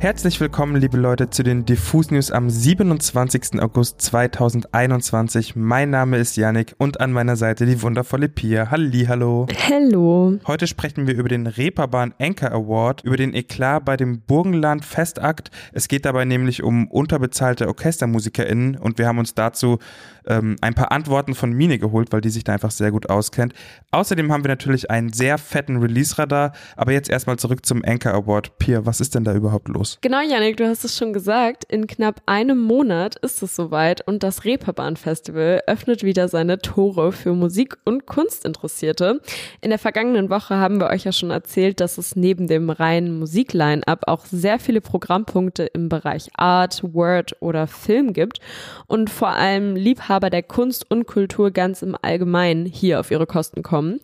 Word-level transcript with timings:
Herzlich 0.00 0.40
willkommen, 0.40 0.76
liebe 0.76 0.96
Leute, 0.96 1.28
zu 1.28 1.42
den 1.42 1.66
Diffus 1.66 2.10
News 2.10 2.30
am 2.30 2.48
27. 2.48 3.60
August 3.60 4.00
2021. 4.00 5.56
Mein 5.56 5.90
Name 5.90 6.16
ist 6.16 6.38
Yannick 6.38 6.74
und 6.78 7.00
an 7.00 7.12
meiner 7.12 7.36
Seite 7.36 7.66
die 7.66 7.82
wundervolle 7.82 8.30
Pia. 8.30 8.70
Halli, 8.70 9.04
hallo. 9.04 9.46
Hallo. 9.68 10.38
Heute 10.46 10.66
sprechen 10.66 11.06
wir 11.06 11.14
über 11.16 11.28
den 11.28 11.46
Reeperbahn 11.46 12.14
Anchor 12.18 12.50
Award, 12.50 13.04
über 13.04 13.18
den 13.18 13.34
Eklat 13.34 13.84
bei 13.84 13.98
dem 13.98 14.22
Burgenland 14.22 14.86
Festakt. 14.86 15.50
Es 15.74 15.86
geht 15.86 16.06
dabei 16.06 16.24
nämlich 16.24 16.62
um 16.62 16.88
unterbezahlte 16.88 17.68
OrchestermusikerInnen 17.68 18.78
und 18.78 18.96
wir 18.96 19.06
haben 19.06 19.18
uns 19.18 19.34
dazu 19.34 19.80
ähm, 20.26 20.56
ein 20.62 20.72
paar 20.72 20.92
Antworten 20.92 21.34
von 21.34 21.52
Mine 21.52 21.78
geholt, 21.78 22.10
weil 22.10 22.22
die 22.22 22.30
sich 22.30 22.44
da 22.44 22.54
einfach 22.54 22.70
sehr 22.70 22.90
gut 22.90 23.10
auskennt. 23.10 23.52
Außerdem 23.90 24.32
haben 24.32 24.44
wir 24.44 24.48
natürlich 24.48 24.90
einen 24.90 25.12
sehr 25.12 25.36
fetten 25.36 25.76
Release-Radar, 25.76 26.52
aber 26.76 26.92
jetzt 26.92 27.10
erstmal 27.10 27.38
zurück 27.38 27.66
zum 27.66 27.84
Anchor 27.84 28.14
Award. 28.14 28.58
Pia, 28.58 28.86
was 28.86 29.02
ist 29.02 29.14
denn 29.14 29.24
da 29.24 29.34
überhaupt 29.34 29.68
los? 29.68 29.89
Genau, 30.00 30.20
Janik, 30.20 30.56
du 30.56 30.66
hast 30.66 30.84
es 30.84 30.96
schon 30.96 31.12
gesagt. 31.12 31.64
In 31.64 31.86
knapp 31.86 32.22
einem 32.26 32.58
Monat 32.58 33.16
ist 33.16 33.42
es 33.42 33.56
soweit 33.56 34.06
und 34.06 34.22
das 34.22 34.44
Reeperbahn 34.44 34.96
Festival 34.96 35.62
öffnet 35.66 36.02
wieder 36.02 36.28
seine 36.28 36.58
Tore 36.58 37.12
für 37.12 37.32
Musik- 37.32 37.76
und 37.84 38.06
Kunstinteressierte. 38.06 39.20
In 39.60 39.70
der 39.70 39.78
vergangenen 39.78 40.30
Woche 40.30 40.56
haben 40.56 40.80
wir 40.80 40.88
euch 40.88 41.04
ja 41.04 41.12
schon 41.12 41.30
erzählt, 41.30 41.80
dass 41.80 41.98
es 41.98 42.16
neben 42.16 42.46
dem 42.46 42.70
reinen 42.70 43.18
Musikline-up 43.18 44.04
auch 44.06 44.24
sehr 44.26 44.58
viele 44.58 44.80
Programmpunkte 44.80 45.64
im 45.64 45.88
Bereich 45.88 46.28
Art, 46.34 46.82
Word 46.82 47.36
oder 47.40 47.66
Film 47.66 48.12
gibt 48.12 48.40
und 48.86 49.10
vor 49.10 49.30
allem 49.30 49.76
Liebhaber 49.76 50.30
der 50.30 50.42
Kunst 50.42 50.90
und 50.90 51.06
Kultur 51.06 51.50
ganz 51.50 51.82
im 51.82 51.96
Allgemeinen 52.00 52.66
hier 52.66 53.00
auf 53.00 53.10
ihre 53.10 53.26
Kosten 53.26 53.62
kommen. 53.62 54.00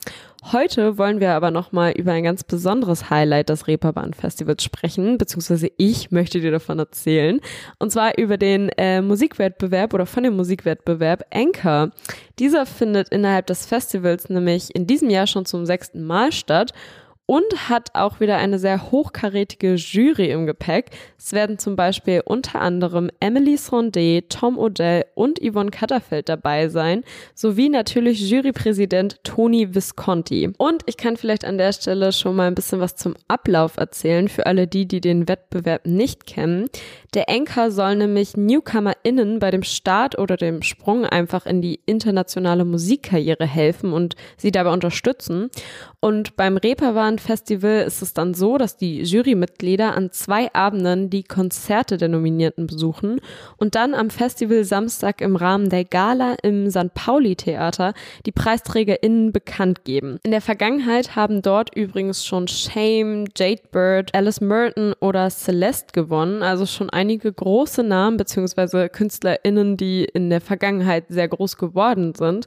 Heute 0.53 0.97
wollen 0.97 1.19
wir 1.19 1.33
aber 1.33 1.51
nochmal 1.51 1.91
über 1.93 2.13
ein 2.13 2.23
ganz 2.23 2.45
besonderes 2.45 3.11
Highlight 3.11 3.49
des 3.49 3.67
Reeperbahn 3.67 4.15
Festivals 4.15 4.63
sprechen, 4.63 5.19
beziehungsweise 5.19 5.73
ich 5.77 6.13
möchte 6.13 6.41
dir 6.41 6.53
davon 6.53 6.79
erzählen. 6.79 7.41
Und 7.81 7.91
zwar 7.91 8.17
über 8.17 8.37
den 8.37 8.69
äh, 8.77 9.03
Musikwettbewerb 9.03 9.93
oder 9.93 10.07
von 10.07 10.23
dem 10.23 10.37
Musikwettbewerb 10.37 11.25
Anchor. 11.35 11.91
Dieser 12.39 12.65
findet 12.65 13.09
innerhalb 13.09 13.49
des 13.49 13.67
Festivals 13.67 14.29
nämlich 14.29 14.73
in 14.73 14.87
diesem 14.87 15.11
Jahr 15.11 15.27
schon 15.27 15.47
zum 15.47 15.67
sechsten 15.67 16.05
Mal 16.05 16.31
statt 16.31 16.73
und 17.27 17.69
hat 17.69 17.91
auch 17.95 18.21
wieder 18.21 18.39
eine 18.39 18.59
sehr 18.59 18.91
hochkarätige 18.91 19.75
Jury 19.75 20.31
im 20.31 20.47
Gepäck. 20.47 20.91
Es 21.19 21.33
werden 21.33 21.59
zum 21.59 21.75
Beispiel 21.75 22.23
unter 22.25 22.61
anderem 22.61 23.11
Emily 23.19 23.57
Sondé, 23.57 24.25
Tom 24.29 24.57
Odell 24.59 25.05
und 25.15 25.41
Yvonne 25.41 25.71
Katterfeld 25.71 26.29
dabei 26.29 26.69
sein, 26.69 27.03
sowie 27.35 27.69
natürlich 27.69 28.31
Jurypräsident 28.31 29.23
Tony 29.25 29.75
Visconti. 29.75 30.51
Und 30.57 30.83
ich 30.87 30.97
kann 30.97 31.17
vielleicht 31.17 31.45
an 31.45 31.59
der 31.59 31.73
Stelle 31.73 32.13
schon 32.13 32.37
mal 32.37 32.47
ein 32.47 32.55
bisschen 32.55 32.81
was 32.81 32.95
zum 32.95 33.15
Ablauf 33.27 33.77
erzählen 33.77 34.29
für 34.29 34.47
alle 34.47 34.69
die, 34.69 34.87
die 34.87 35.01
den 35.01 35.29
Wettbewerb 35.29 35.87
nicht 35.87 36.27
kennen. 36.27 36.67
Der 37.15 37.29
Anchor 37.29 37.71
soll 37.71 37.97
nämlich 37.97 38.37
NewcomerInnen 38.37 39.41
bei 39.41 39.51
dem 39.51 39.63
Start 39.63 40.19
oder 40.19 40.37
dem 40.37 40.63
Sprung 40.63 41.05
einfach 41.07 41.47
in 41.47 41.63
die 41.63 41.81
internationale 41.87 42.65
Musikkarriere 42.65 43.47
helfen 43.47 43.93
und 43.93 44.15
sie 44.37 44.53
dabei 44.53 44.71
unterstützen. 44.73 45.51
Und 46.01 46.37
beim 46.37 46.57
Reeperbahn 46.57 47.16
Festival 47.19 47.83
ist 47.83 48.03
es 48.03 48.15
dann 48.15 48.35
so, 48.35 48.59
dass 48.59 48.77
die 48.77 49.03
Jurymitglieder 49.03 49.95
an 49.95 50.11
zwei 50.13 50.53
Abenden 50.55 51.11
die 51.11 51.23
Konzerte 51.23 51.97
der 51.97 52.09
Nominierten 52.09 52.67
besuchen 52.67 53.21
und 53.57 53.75
dann 53.75 53.95
am 53.95 54.11
Festival 54.11 54.65
Samstag 54.65 55.21
im 55.21 55.37
Rahmen 55.37 55.69
der 55.69 55.85
Gala 55.85 56.37
im 56.43 56.71
St. 56.71 56.95
Pauli 56.95 57.37
Theater 57.37 57.95
die 58.27 58.33
PreisträgerInnen 58.33 59.33
bekannt 59.33 59.85
geben. 59.85 60.19
In 60.23 60.31
der 60.31 60.41
Vergangenheit 60.41 61.17
haben 61.17 61.43
dort 61.43 61.75
übrigens 61.75 62.25
schon 62.25 62.49
Shame, 62.49 63.27
Jade 63.37 63.63
Bird, 63.71 64.15
Alice 64.15 64.41
Merton 64.41 64.95
oder 65.01 65.31
Celeste 65.31 65.93
gewonnen, 65.93 66.43
also 66.43 66.67
schon 66.67 66.91
einige 66.91 67.33
große 67.33 67.83
Namen 67.83 68.17
bzw. 68.17 68.89
KünstlerInnen, 68.89 69.77
die 69.77 70.05
in 70.05 70.31
der 70.31 70.41
Vergangenheit 70.41 71.05
sehr 71.09 71.29
groß 71.29 71.57
geworden 71.57 72.15
sind. 72.15 72.47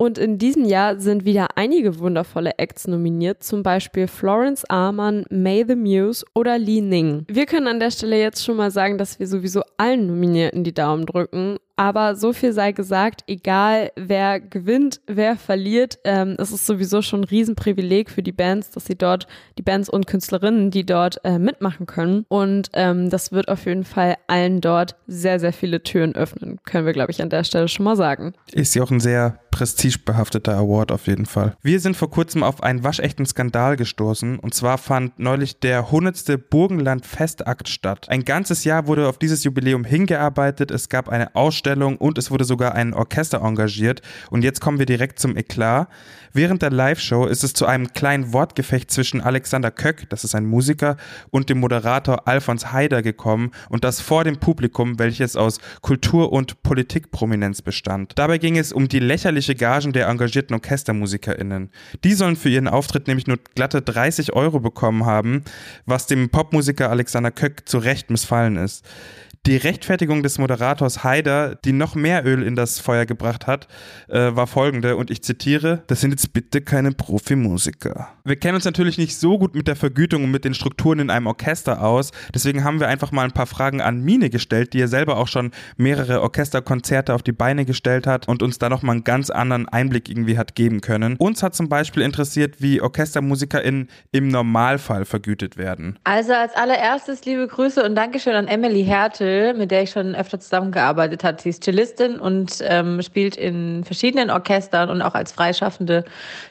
Und 0.00 0.16
in 0.16 0.38
diesem 0.38 0.64
Jahr 0.64 0.98
sind 0.98 1.26
wieder 1.26 1.48
einige 1.56 1.98
wundervolle 1.98 2.52
Acts 2.56 2.86
nominiert, 2.86 3.44
zum 3.44 3.62
Beispiel 3.62 4.06
Florence 4.06 4.64
Arman, 4.70 5.26
May 5.28 5.62
the 5.68 5.76
Muse 5.76 6.24
oder 6.34 6.56
Li 6.56 6.80
Ning. 6.80 7.26
Wir 7.28 7.44
können 7.44 7.66
an 7.66 7.80
der 7.80 7.90
Stelle 7.90 8.18
jetzt 8.18 8.42
schon 8.42 8.56
mal 8.56 8.70
sagen, 8.70 8.96
dass 8.96 9.18
wir 9.18 9.26
sowieso 9.26 9.60
allen 9.76 10.06
Nominierten 10.06 10.64
die 10.64 10.72
Daumen 10.72 11.04
drücken 11.04 11.58
aber 11.80 12.14
so 12.14 12.34
viel 12.34 12.52
sei 12.52 12.72
gesagt, 12.72 13.24
egal 13.26 13.90
wer 13.96 14.38
gewinnt, 14.38 15.00
wer 15.06 15.34
verliert, 15.36 15.98
ähm, 16.04 16.36
es 16.36 16.52
ist 16.52 16.66
sowieso 16.66 17.00
schon 17.00 17.22
ein 17.22 17.24
Riesenprivileg 17.24 18.10
für 18.10 18.22
die 18.22 18.32
Bands, 18.32 18.70
dass 18.70 18.84
sie 18.84 18.96
dort, 18.96 19.26
die 19.56 19.62
Bands 19.62 19.88
und 19.88 20.06
Künstlerinnen, 20.06 20.70
die 20.70 20.84
dort 20.84 21.24
äh, 21.24 21.38
mitmachen 21.38 21.86
können. 21.86 22.26
Und 22.28 22.68
ähm, 22.74 23.08
das 23.08 23.32
wird 23.32 23.48
auf 23.48 23.64
jeden 23.64 23.84
Fall 23.84 24.18
allen 24.26 24.60
dort 24.60 24.94
sehr, 25.06 25.40
sehr 25.40 25.54
viele 25.54 25.82
Türen 25.82 26.14
öffnen, 26.14 26.58
können 26.66 26.84
wir, 26.84 26.92
glaube 26.92 27.12
ich, 27.12 27.22
an 27.22 27.30
der 27.30 27.44
Stelle 27.44 27.66
schon 27.66 27.84
mal 27.84 27.96
sagen. 27.96 28.34
Ist 28.52 28.74
ja 28.74 28.82
auch 28.82 28.90
ein 28.90 29.00
sehr 29.00 29.40
prestigebehafteter 29.50 30.56
Award 30.56 30.92
auf 30.92 31.06
jeden 31.06 31.26
Fall. 31.26 31.56
Wir 31.62 31.80
sind 31.80 31.96
vor 31.96 32.10
kurzem 32.10 32.42
auf 32.42 32.62
einen 32.62 32.84
waschechten 32.84 33.26
Skandal 33.26 33.76
gestoßen 33.76 34.38
und 34.38 34.54
zwar 34.54 34.78
fand 34.78 35.18
neulich 35.18 35.58
der 35.58 35.86
100. 35.86 36.50
Burgenland 36.50 37.04
Festakt 37.04 37.68
statt. 37.68 38.06
Ein 38.10 38.24
ganzes 38.24 38.64
Jahr 38.64 38.86
wurde 38.86 39.08
auf 39.08 39.18
dieses 39.18 39.42
Jubiläum 39.42 39.84
hingearbeitet, 39.84 40.70
es 40.70 40.88
gab 40.88 41.08
eine 41.08 41.34
Ausstellung 41.34 41.69
Ausstellung 41.70 41.96
und 41.96 42.18
es 42.18 42.30
wurde 42.30 42.44
sogar 42.44 42.74
ein 42.74 42.94
Orchester 42.94 43.42
engagiert. 43.42 44.02
Und 44.30 44.42
jetzt 44.42 44.60
kommen 44.60 44.78
wir 44.78 44.86
direkt 44.86 45.18
zum 45.18 45.36
Eklat. 45.36 45.88
Während 46.32 46.62
der 46.62 46.70
Live-Show 46.70 47.26
ist 47.26 47.42
es 47.42 47.54
zu 47.54 47.66
einem 47.66 47.92
kleinen 47.92 48.32
Wortgefecht 48.32 48.90
zwischen 48.90 49.20
Alexander 49.20 49.70
Köck, 49.70 50.08
das 50.10 50.22
ist 50.22 50.34
ein 50.34 50.46
Musiker, 50.46 50.96
und 51.30 51.48
dem 51.48 51.58
Moderator 51.58 52.28
Alfons 52.28 52.72
Haider 52.72 53.02
gekommen 53.02 53.50
und 53.68 53.82
das 53.82 54.00
vor 54.00 54.22
dem 54.22 54.38
Publikum, 54.38 54.98
welches 54.98 55.34
aus 55.34 55.58
Kultur- 55.80 56.32
und 56.32 56.62
Politikprominenz 56.62 57.62
bestand. 57.62 58.12
Dabei 58.16 58.38
ging 58.38 58.56
es 58.58 58.72
um 58.72 58.86
die 58.86 59.00
lächerliche 59.00 59.56
Gagen 59.56 59.92
der 59.92 60.06
engagierten 60.06 60.54
OrchestermusikerInnen. 60.54 61.70
Die 62.04 62.14
sollen 62.14 62.36
für 62.36 62.48
ihren 62.48 62.68
Auftritt 62.68 63.08
nämlich 63.08 63.26
nur 63.26 63.38
glatte 63.56 63.82
30 63.82 64.32
Euro 64.32 64.60
bekommen 64.60 65.06
haben, 65.06 65.42
was 65.84 66.06
dem 66.06 66.30
Popmusiker 66.30 66.90
Alexander 66.90 67.32
Köck 67.32 67.68
zu 67.68 67.78
Recht 67.78 68.10
missfallen 68.10 68.56
ist. 68.56 68.84
Die 69.46 69.56
Rechtfertigung 69.56 70.22
des 70.22 70.36
Moderators 70.36 71.02
Haider, 71.02 71.54
die 71.54 71.72
noch 71.72 71.94
mehr 71.94 72.26
Öl 72.26 72.42
in 72.42 72.56
das 72.56 72.78
Feuer 72.78 73.06
gebracht 73.06 73.46
hat, 73.46 73.68
äh, 74.08 74.36
war 74.36 74.46
folgende, 74.46 74.96
und 74.96 75.10
ich 75.10 75.22
zitiere, 75.22 75.82
das 75.86 76.02
sind 76.02 76.10
jetzt 76.10 76.34
bitte 76.34 76.60
keine 76.60 76.92
Profimusiker. 76.92 78.08
Wir 78.22 78.36
kennen 78.36 78.56
uns 78.56 78.66
natürlich 78.66 78.98
nicht 78.98 79.16
so 79.16 79.38
gut 79.38 79.54
mit 79.54 79.66
der 79.66 79.76
Vergütung 79.76 80.24
und 80.24 80.30
mit 80.30 80.44
den 80.44 80.52
Strukturen 80.52 80.98
in 80.98 81.08
einem 81.08 81.26
Orchester 81.26 81.82
aus, 81.82 82.10
deswegen 82.34 82.64
haben 82.64 82.80
wir 82.80 82.88
einfach 82.88 83.12
mal 83.12 83.24
ein 83.24 83.32
paar 83.32 83.46
Fragen 83.46 83.80
an 83.80 84.02
Mine 84.02 84.28
gestellt, 84.28 84.74
die 84.74 84.82
er 84.82 84.88
selber 84.88 85.16
auch 85.16 85.26
schon 85.26 85.52
mehrere 85.78 86.20
Orchesterkonzerte 86.20 87.14
auf 87.14 87.22
die 87.22 87.32
Beine 87.32 87.64
gestellt 87.64 88.06
hat 88.06 88.28
und 88.28 88.42
uns 88.42 88.58
da 88.58 88.68
nochmal 88.68 88.96
einen 88.96 89.04
ganz 89.04 89.30
anderen 89.30 89.66
Einblick 89.70 90.10
irgendwie 90.10 90.36
hat 90.36 90.54
geben 90.54 90.82
können. 90.82 91.16
Uns 91.16 91.42
hat 91.42 91.54
zum 91.54 91.70
Beispiel 91.70 92.02
interessiert, 92.02 92.56
wie 92.60 92.82
OrchestermusikerInnen 92.82 93.88
im 94.12 94.28
Normalfall 94.28 95.06
vergütet 95.06 95.56
werden. 95.56 95.98
Also 96.04 96.34
als 96.34 96.54
allererstes 96.54 97.24
liebe 97.24 97.48
Grüße 97.48 97.82
und 97.82 97.94
Dankeschön 97.94 98.34
an 98.34 98.46
Emily 98.46 98.84
Härte 98.84 99.29
Jill, 99.30 99.54
mit 99.54 99.70
der 99.70 99.82
ich 99.82 99.90
schon 99.90 100.14
öfter 100.14 100.40
zusammengearbeitet 100.40 101.24
habe. 101.24 101.40
Sie 101.40 101.50
ist 101.50 101.64
Cellistin 101.64 102.18
und 102.18 102.58
ähm, 102.62 103.00
spielt 103.02 103.36
in 103.36 103.84
verschiedenen 103.84 104.30
Orchestern 104.30 104.90
und 104.90 105.02
auch 105.02 105.14
als 105.14 105.32
freischaffende 105.32 106.04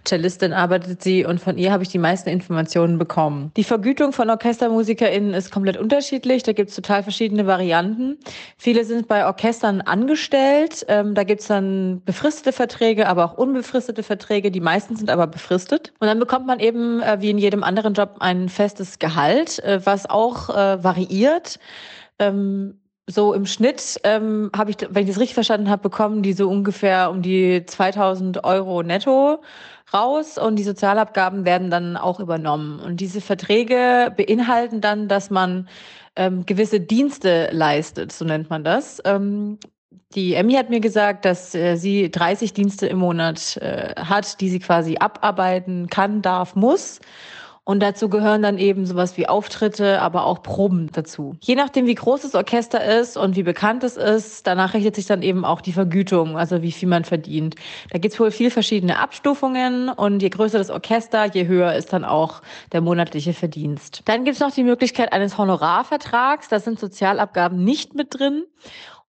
Cellistin 0.07 0.53
arbeitet 0.53 1.03
sie 1.03 1.25
und 1.25 1.39
von 1.39 1.57
ihr 1.57 1.71
habe 1.71 1.83
ich 1.83 1.89
die 1.89 1.97
meisten 1.97 2.29
Informationen 2.29 2.97
bekommen. 2.97 3.51
Die 3.57 3.63
Vergütung 3.63 4.13
von 4.13 4.29
OrchestermusikerInnen 4.29 5.33
ist 5.33 5.51
komplett 5.51 5.77
unterschiedlich. 5.77 6.43
Da 6.43 6.53
gibt 6.53 6.69
es 6.69 6.75
total 6.75 7.03
verschiedene 7.03 7.45
Varianten. 7.45 8.17
Viele 8.57 8.85
sind 8.85 9.07
bei 9.07 9.25
Orchestern 9.25 9.81
angestellt. 9.81 10.85
Ähm, 10.87 11.15
da 11.15 11.23
gibt 11.23 11.41
es 11.41 11.47
dann 11.47 12.01
befristete 12.05 12.53
Verträge, 12.53 13.07
aber 13.07 13.25
auch 13.25 13.37
unbefristete 13.37 14.03
Verträge. 14.03 14.51
Die 14.51 14.61
meisten 14.61 14.95
sind 14.95 15.09
aber 15.09 15.27
befristet. 15.27 15.91
Und 15.99 16.07
dann 16.07 16.19
bekommt 16.19 16.47
man 16.47 16.59
eben 16.59 17.01
äh, 17.01 17.17
wie 17.19 17.29
in 17.29 17.37
jedem 17.37 17.63
anderen 17.63 17.93
Job 17.93 18.17
ein 18.19 18.49
festes 18.49 18.99
Gehalt, 18.99 19.59
äh, 19.59 19.85
was 19.85 20.09
auch 20.09 20.49
äh, 20.49 20.83
variiert. 20.83 21.59
Ähm, 22.19 22.79
so 23.07 23.33
im 23.33 23.47
Schnitt 23.47 23.99
ähm, 24.03 24.51
habe 24.55 24.69
ich, 24.71 24.77
wenn 24.89 25.03
ich 25.03 25.09
das 25.09 25.19
richtig 25.19 25.33
verstanden 25.33 25.69
habe, 25.69 25.81
bekommen 25.81 26.21
die 26.21 26.33
so 26.33 26.47
ungefähr 26.47 27.09
um 27.09 27.21
die 27.23 27.65
2000 27.65 28.43
Euro 28.43 28.83
netto 28.83 29.41
raus 29.91 30.37
und 30.37 30.57
die 30.57 30.63
Sozialabgaben 30.63 31.43
werden 31.43 31.71
dann 31.71 31.97
auch 31.97 32.19
übernommen. 32.19 32.79
Und 32.79 32.97
diese 32.97 33.21
Verträge 33.21 34.13
beinhalten 34.15 34.81
dann, 34.81 35.07
dass 35.07 35.31
man 35.31 35.67
ähm, 36.15 36.45
gewisse 36.45 36.79
Dienste 36.79 37.49
leistet, 37.51 38.11
so 38.11 38.25
nennt 38.25 38.49
man 38.51 38.63
das. 38.63 39.01
Ähm, 39.05 39.57
die 40.15 40.33
Emmy 40.33 40.53
hat 40.53 40.69
mir 40.69 40.79
gesagt, 40.79 41.25
dass 41.25 41.53
äh, 41.55 41.75
sie 41.75 42.11
30 42.11 42.53
Dienste 42.53 42.87
im 42.87 42.99
Monat 42.99 43.57
äh, 43.57 43.95
hat, 43.95 44.41
die 44.41 44.49
sie 44.49 44.59
quasi 44.59 44.97
abarbeiten 44.97 45.87
kann, 45.87 46.21
darf, 46.21 46.55
muss. 46.55 46.99
Und 47.69 47.81
dazu 47.81 48.09
gehören 48.09 48.41
dann 48.41 48.57
eben 48.57 48.87
sowas 48.87 49.15
wie 49.15 49.29
Auftritte, 49.29 50.01
aber 50.01 50.25
auch 50.25 50.41
Proben 50.41 50.89
dazu. 50.91 51.35
Je 51.39 51.53
nachdem, 51.53 51.85
wie 51.85 51.93
groß 51.93 52.23
das 52.23 52.33
Orchester 52.33 52.83
ist 52.83 53.15
und 53.15 53.35
wie 53.35 53.43
bekannt 53.43 53.83
es 53.83 53.95
ist, 53.95 54.47
danach 54.47 54.73
richtet 54.73 54.95
sich 54.95 55.05
dann 55.05 55.21
eben 55.21 55.45
auch 55.45 55.61
die 55.61 55.71
Vergütung, 55.71 56.35
also 56.35 56.63
wie 56.63 56.71
viel 56.71 56.89
man 56.89 57.03
verdient. 57.03 57.53
Da 57.91 57.99
gibt 57.99 58.15
es 58.15 58.19
wohl 58.19 58.31
viel 58.31 58.49
verschiedene 58.49 58.97
Abstufungen 58.97 59.89
und 59.89 60.23
je 60.23 60.29
größer 60.29 60.57
das 60.57 60.71
Orchester, 60.71 61.25
je 61.25 61.45
höher 61.45 61.75
ist 61.75 61.93
dann 61.93 62.05
auch 62.05 62.41
der 62.71 62.81
monatliche 62.81 63.33
Verdienst. 63.33 64.01
Dann 64.05 64.23
gibt 64.23 64.37
es 64.37 64.41
noch 64.41 64.51
die 64.51 64.63
Möglichkeit 64.63 65.13
eines 65.13 65.37
Honorarvertrags. 65.37 66.49
Da 66.49 66.59
sind 66.59 66.79
Sozialabgaben 66.79 67.63
nicht 67.63 67.93
mit 67.93 68.19
drin. 68.19 68.45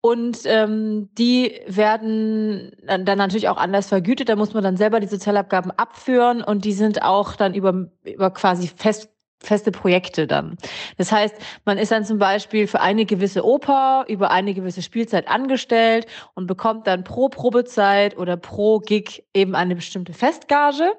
Und 0.05 0.41
ähm, 0.45 1.09
die 1.17 1.61
werden 1.65 2.73
dann 2.85 3.17
natürlich 3.17 3.49
auch 3.49 3.57
anders 3.57 3.87
vergütet. 3.87 4.29
Da 4.29 4.35
muss 4.35 4.53
man 4.53 4.63
dann 4.63 4.77
selber 4.77 4.99
die 4.99 5.07
Sozialabgaben 5.07 5.71
abführen 5.71 6.43
und 6.43 6.63
die 6.63 6.73
sind 6.73 7.01
auch 7.01 7.35
dann 7.35 7.55
über, 7.55 7.87
über 8.03 8.29
quasi 8.29 8.67
fest 8.67 9.09
feste 9.39 9.71
Projekte 9.71 10.27
dann. 10.27 10.57
Das 10.97 11.11
heißt, 11.11 11.35
man 11.65 11.79
ist 11.79 11.91
dann 11.91 12.05
zum 12.05 12.19
Beispiel 12.19 12.67
für 12.67 12.81
eine 12.81 13.05
gewisse 13.05 13.43
Oper 13.43 14.05
über 14.07 14.29
eine 14.29 14.53
gewisse 14.53 14.83
Spielzeit 14.83 15.27
angestellt 15.27 16.05
und 16.35 16.45
bekommt 16.45 16.85
dann 16.85 17.03
pro 17.03 17.29
Probezeit 17.29 18.15
oder 18.15 18.37
pro 18.37 18.79
Gig 18.79 19.23
eben 19.33 19.55
eine 19.55 19.75
bestimmte 19.75 20.13
Festgage. 20.13 20.93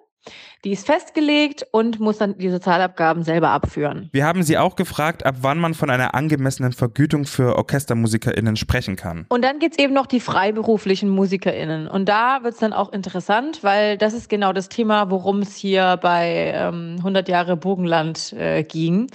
Die 0.64 0.72
ist 0.72 0.86
festgelegt 0.86 1.66
und 1.70 2.00
muss 2.00 2.18
dann 2.18 2.38
die 2.38 2.50
Sozialabgaben 2.50 3.22
selber 3.22 3.50
abführen. 3.50 4.08
Wir 4.12 4.24
haben 4.24 4.42
Sie 4.42 4.58
auch 4.58 4.74
gefragt, 4.74 5.24
ab 5.24 5.36
wann 5.40 5.58
man 5.58 5.74
von 5.74 5.90
einer 5.90 6.14
angemessenen 6.14 6.72
Vergütung 6.72 7.24
für 7.24 7.56
OrchestermusikerInnen 7.56 8.56
sprechen 8.56 8.96
kann. 8.96 9.26
Und 9.28 9.44
dann 9.44 9.58
gibt 9.58 9.78
es 9.78 9.84
eben 9.84 9.94
noch 9.94 10.06
die 10.06 10.20
freiberuflichen 10.20 11.08
MusikerInnen. 11.08 11.86
Und 11.86 12.08
da 12.08 12.40
wird 12.42 12.54
es 12.54 12.60
dann 12.60 12.72
auch 12.72 12.92
interessant, 12.92 13.62
weil 13.62 13.96
das 13.96 14.12
ist 14.12 14.28
genau 14.28 14.52
das 14.52 14.68
Thema, 14.68 15.10
worum 15.10 15.40
es 15.40 15.54
hier 15.54 15.98
bei 16.02 16.52
ähm, 16.54 16.96
100 16.98 17.28
Jahre 17.28 17.56
Burgenland 17.56 18.32
äh, 18.32 18.62
ging. 18.64 19.08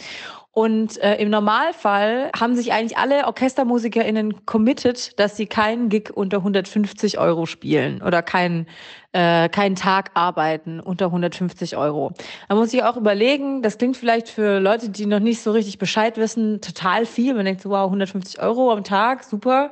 Und 0.54 0.98
äh, 0.98 1.16
im 1.16 1.30
Normalfall 1.30 2.30
haben 2.38 2.56
sich 2.56 2.74
eigentlich 2.74 2.98
alle 2.98 3.26
OrchestermusikerInnen 3.26 4.46
committed, 4.46 5.18
dass 5.18 5.38
sie 5.38 5.46
keinen 5.46 5.88
Gig 5.88 6.10
unter 6.14 6.38
150 6.38 7.20
Euro 7.20 7.46
spielen 7.46 8.02
oder 8.02 8.22
keinen 8.22 8.68
äh, 9.14 9.50
keinen 9.50 9.76
Tag 9.76 10.12
arbeiten 10.14 10.80
unter 10.80 11.06
150 11.06 11.78
Euro. 11.78 12.12
Da 12.50 12.56
muss 12.56 12.74
ich 12.74 12.84
auch 12.84 12.98
überlegen, 12.98 13.62
das 13.62 13.78
klingt 13.78 13.98
vielleicht 13.98 14.30
für 14.30 14.60
Leute, 14.60 14.90
die 14.90 15.06
noch 15.06 15.20
nicht 15.20 15.42
so 15.42 15.52
richtig 15.52 15.78
Bescheid 15.78 16.18
wissen, 16.18 16.62
total 16.62 17.06
viel. 17.06 17.34
Man 17.34 17.46
denkt 17.46 17.62
so, 17.62 17.70
wow, 17.70 17.86
150 17.86 18.42
Euro 18.42 18.72
am 18.72 18.84
Tag, 18.84 19.24
super. 19.24 19.72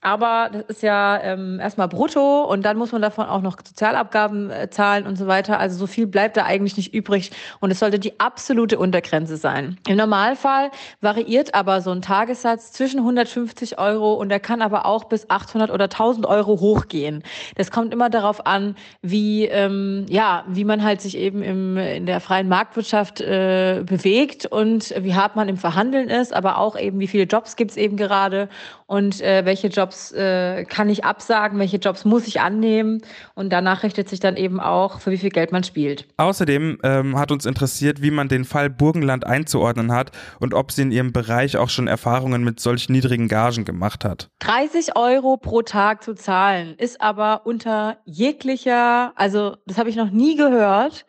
Aber 0.00 0.50
das 0.52 0.64
ist 0.68 0.82
ja 0.82 1.20
ähm, 1.22 1.58
erstmal 1.60 1.88
brutto 1.88 2.44
und 2.44 2.62
dann 2.64 2.76
muss 2.76 2.92
man 2.92 3.02
davon 3.02 3.26
auch 3.26 3.40
noch 3.40 3.56
Sozialabgaben 3.64 4.50
äh, 4.50 4.70
zahlen 4.70 5.06
und 5.06 5.16
so 5.16 5.26
weiter. 5.26 5.58
Also 5.58 5.76
so 5.76 5.86
viel 5.86 6.06
bleibt 6.06 6.36
da 6.36 6.44
eigentlich 6.44 6.76
nicht 6.76 6.94
übrig 6.94 7.32
und 7.60 7.70
es 7.70 7.80
sollte 7.80 7.98
die 7.98 8.20
absolute 8.20 8.78
Untergrenze 8.78 9.36
sein. 9.36 9.76
Im 9.88 9.96
Normalfall 9.96 10.70
variiert 11.00 11.54
aber 11.54 11.80
so 11.80 11.90
ein 11.90 12.00
Tagessatz 12.00 12.72
zwischen 12.72 13.00
150 13.00 13.78
Euro 13.78 14.14
und 14.14 14.28
der 14.28 14.40
kann 14.40 14.62
aber 14.62 14.86
auch 14.86 15.04
bis 15.04 15.28
800 15.30 15.70
oder 15.70 15.84
1000 15.84 16.26
Euro 16.26 16.60
hochgehen. 16.60 17.24
Das 17.56 17.70
kommt 17.70 17.92
immer 17.92 18.08
darauf 18.08 18.46
an, 18.46 18.76
wie 19.02 19.46
ähm, 19.46 20.06
ja 20.08 20.44
wie 20.46 20.64
man 20.64 20.84
halt 20.84 21.00
sich 21.00 21.16
eben 21.16 21.42
im, 21.42 21.76
in 21.76 22.06
der 22.06 22.20
freien 22.20 22.48
Marktwirtschaft 22.48 23.20
äh, 23.20 23.82
bewegt 23.84 24.46
und 24.46 24.94
wie 24.98 25.14
hart 25.14 25.34
man 25.34 25.48
im 25.48 25.56
Verhandeln 25.56 26.08
ist, 26.08 26.32
aber 26.32 26.58
auch 26.58 26.78
eben 26.78 27.00
wie 27.00 27.08
viele 27.08 27.24
Jobs 27.24 27.56
gibt's 27.56 27.76
eben 27.76 27.96
gerade 27.96 28.48
und 28.88 29.20
äh, 29.20 29.44
welche 29.44 29.68
Jobs 29.68 30.12
äh, 30.12 30.64
kann 30.64 30.88
ich 30.88 31.04
absagen, 31.04 31.58
welche 31.58 31.76
Jobs 31.76 32.06
muss 32.06 32.26
ich 32.26 32.40
annehmen 32.40 33.02
und 33.34 33.52
danach 33.52 33.82
richtet 33.82 34.08
sich 34.08 34.18
dann 34.18 34.36
eben 34.36 34.60
auch, 34.60 35.00
für 35.00 35.10
wie 35.10 35.18
viel 35.18 35.28
Geld 35.28 35.52
man 35.52 35.62
spielt. 35.62 36.08
Außerdem 36.16 36.78
ähm, 36.82 37.18
hat 37.18 37.30
uns 37.30 37.44
interessiert, 37.44 38.00
wie 38.02 38.10
man 38.10 38.28
den 38.28 38.46
Fall 38.46 38.70
Burgenland 38.70 39.26
einzuordnen 39.26 39.92
hat 39.92 40.10
und 40.40 40.54
ob 40.54 40.72
sie 40.72 40.82
in 40.82 40.90
ihrem 40.90 41.12
Bereich 41.12 41.58
auch 41.58 41.68
schon 41.68 41.86
Erfahrungen 41.86 42.42
mit 42.42 42.60
solch 42.60 42.88
niedrigen 42.88 43.28
Gagen 43.28 43.66
gemacht 43.66 44.06
hat. 44.06 44.30
30 44.38 44.96
Euro 44.96 45.36
pro 45.36 45.60
Tag 45.60 46.02
zu 46.02 46.14
zahlen 46.14 46.74
ist 46.78 47.02
aber 47.02 47.42
unter 47.44 47.98
jeglicher, 48.06 49.12
also 49.16 49.56
das 49.66 49.76
habe 49.76 49.90
ich 49.90 49.96
noch 49.96 50.10
nie 50.10 50.34
gehört 50.34 51.04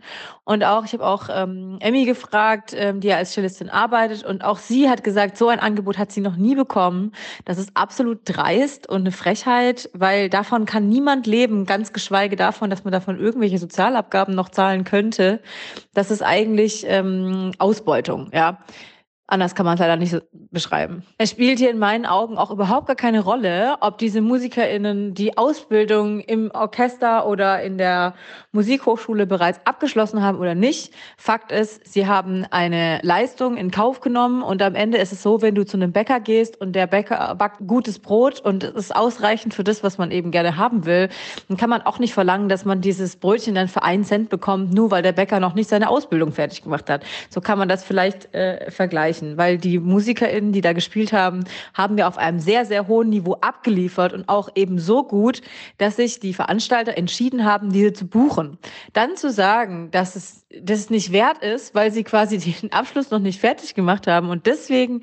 und 0.50 0.64
auch, 0.64 0.84
ich 0.84 0.94
habe 0.94 1.06
auch 1.06 1.30
ähm, 1.32 1.78
Emmy 1.80 2.06
gefragt, 2.06 2.74
ähm, 2.76 3.02
die 3.02 3.10
ja 3.10 3.18
als 3.18 3.34
Cellistin 3.34 3.70
arbeitet. 3.70 4.24
Und 4.24 4.44
auch 4.44 4.58
sie 4.58 4.90
hat 4.90 5.04
gesagt, 5.04 5.38
so 5.38 5.48
ein 5.48 5.60
Angebot 5.60 6.00
hat 6.00 6.12
sie 6.12 6.22
noch 6.22 6.38
nie 6.38 6.56
bekommen. 6.56 7.12
Das 7.46 7.60
ist 7.60 7.69
absolut 7.74 8.22
dreist 8.26 8.88
und 8.88 9.02
eine 9.02 9.12
Frechheit, 9.12 9.90
weil 9.94 10.30
davon 10.30 10.66
kann 10.66 10.90
niemand 10.90 11.28
leben, 11.28 11.66
ganz 11.66 11.94
geschweige 11.94 12.36
davon, 12.36 12.70
dass 12.70 12.84
man 12.84 12.92
davon 12.92 13.20
irgendwelche 13.20 13.58
Sozialabgaben 13.58 14.36
noch 14.36 14.50
zahlen 14.50 14.84
könnte. 14.84 15.42
Das 15.94 16.12
ist 16.12 16.22
eigentlich 16.22 16.86
ähm, 16.88 17.52
Ausbeutung, 17.58 18.30
ja. 18.34 18.60
Anders 19.32 19.54
kann 19.54 19.64
man 19.64 19.76
es 19.76 19.80
leider 19.80 19.96
nicht 19.96 20.10
so 20.10 20.22
beschreiben. 20.32 21.04
Es 21.20 21.30
spielt 21.30 21.60
hier 21.60 21.70
in 21.70 21.78
meinen 21.78 22.08
Augen 22.08 22.40
auch 22.40 22.50
überhaupt 22.50 22.88
gar 22.88 22.96
keine 22.96 23.20
Rolle, 23.20 23.76
ob 23.80 24.00
diese 24.00 24.22
MusikerInnen 24.22 25.14
die 25.14 25.38
Ausbildung 25.38 26.20
im 26.22 26.50
Orchester 26.52 27.28
oder 27.28 27.62
in 27.62 27.78
der 27.78 28.16
Musikhochschule 28.54 29.28
bereits 29.28 29.60
abgeschlossen 29.66 30.24
haben 30.24 30.40
oder 30.40 30.56
nicht. 30.56 30.96
Fakt 31.16 31.52
ist, 31.52 31.86
sie 31.86 32.08
haben 32.08 32.44
eine 32.50 33.00
Leistung 33.04 33.56
in 33.56 33.70
Kauf 33.70 34.00
genommen 34.00 34.42
und 34.42 34.64
am 34.64 34.74
Ende 34.74 34.98
ist 34.98 35.14
es 35.14 35.22
so, 35.22 35.44
wenn 35.44 35.54
du 35.54 35.64
zu 35.64 35.78
einem 35.78 35.92
Bäcker 35.92 36.20
gehst 36.20 36.60
und 36.60 36.74
der 36.74 36.88
Bäcker 36.88 37.36
backt 37.36 37.60
gutes 37.68 38.00
Brot 38.00 38.42
und 38.42 38.64
es 38.64 38.74
ist 38.74 38.96
ausreichend 38.96 39.54
für 39.54 39.64
das, 39.64 39.84
was 39.84 40.00
man 40.00 40.10
eben 40.10 40.32
gerne 40.32 40.58
haben 40.58 40.86
will, 40.86 41.08
dann 41.48 41.58
kann 41.58 41.70
man 41.70 41.84
auch 41.84 42.00
nicht 42.00 42.16
verlangen, 42.16 42.50
dass 42.50 42.66
man 42.66 42.82
dieses 42.82 43.16
Brötchen 43.16 43.54
dann 43.54 43.68
für 43.68 43.84
einen 43.84 44.04
Cent 44.06 44.30
bekommt, 44.30 44.74
nur 44.74 44.90
weil 44.90 45.04
der 45.04 45.12
Bäcker 45.12 45.40
noch 45.40 45.54
nicht 45.54 45.70
seine 45.70 45.88
Ausbildung 45.88 46.32
fertig 46.32 46.64
gemacht 46.64 46.90
hat. 46.90 47.04
So 47.30 47.42
kann 47.42 47.60
man 47.60 47.70
das 47.70 47.84
vielleicht 47.84 48.34
äh, 48.34 48.72
vergleichen 48.72 49.19
erreichen, 49.20 49.38
weil 49.38 49.58
die 49.58 49.80
MusikerInnen, 49.80 50.52
die 50.52 50.62
da 50.62 50.74
gespielt 50.74 51.14
haben, 51.14 51.44
haben 51.74 51.98
wir 51.98 52.08
auf 52.08 52.18
einem 52.18 52.40
sehr, 52.40 52.66
sehr 52.66 52.88
hohen 52.88 53.10
Niveau 53.10 53.34
abgeliefert 53.42 54.14
und 54.14 54.28
auch 54.30 54.50
eben 54.56 54.80
so 54.80 55.04
gut, 55.04 55.42
dass 55.78 55.96
sich 55.96 56.20
die 56.20 56.34
Veranstalter 56.34 56.98
entschieden 56.98 57.46
haben, 57.46 57.72
diese 57.72 57.94
zu 57.94 58.08
buchen. 58.08 58.58
Dann 58.94 59.16
zu 59.16 59.32
sagen, 59.32 59.92
dass 59.92 60.16
es, 60.16 60.46
dass 60.62 60.80
es 60.80 60.90
nicht 60.90 61.12
wert 61.12 61.44
ist, 61.44 61.76
weil 61.76 61.92
sie 61.92 62.04
quasi 62.04 62.38
den 62.62 62.72
Abschluss 62.72 63.12
noch 63.12 63.20
nicht 63.20 63.40
fertig 63.40 63.76
gemacht 63.76 64.08
haben 64.08 64.30
und 64.30 64.46
deswegen 64.46 65.02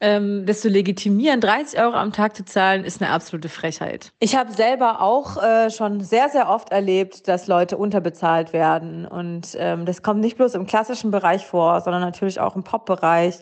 ähm, 0.00 0.46
zu 0.46 0.68
legitimieren, 0.68 1.40
30 1.40 1.80
Euro 1.80 1.94
am 1.94 2.12
Tag 2.12 2.36
zu 2.36 2.44
zahlen, 2.44 2.84
ist 2.84 3.00
eine 3.00 3.10
absolute 3.10 3.48
Frechheit. 3.48 4.12
Ich 4.20 4.36
habe 4.36 4.52
selber 4.52 5.00
auch 5.00 5.42
äh, 5.42 5.70
schon 5.70 6.00
sehr, 6.00 6.28
sehr 6.28 6.48
oft 6.48 6.70
erlebt, 6.70 7.28
dass 7.28 7.46
Leute 7.46 7.76
unterbezahlt 7.76 8.52
werden. 8.52 9.06
Und 9.06 9.56
ähm, 9.58 9.86
das 9.86 10.02
kommt 10.02 10.20
nicht 10.20 10.36
bloß 10.36 10.54
im 10.54 10.66
klassischen 10.66 11.10
Bereich 11.10 11.46
vor, 11.46 11.80
sondern 11.80 12.02
natürlich 12.02 12.40
auch 12.40 12.56
im 12.56 12.64
Pop-Bereich. 12.64 13.36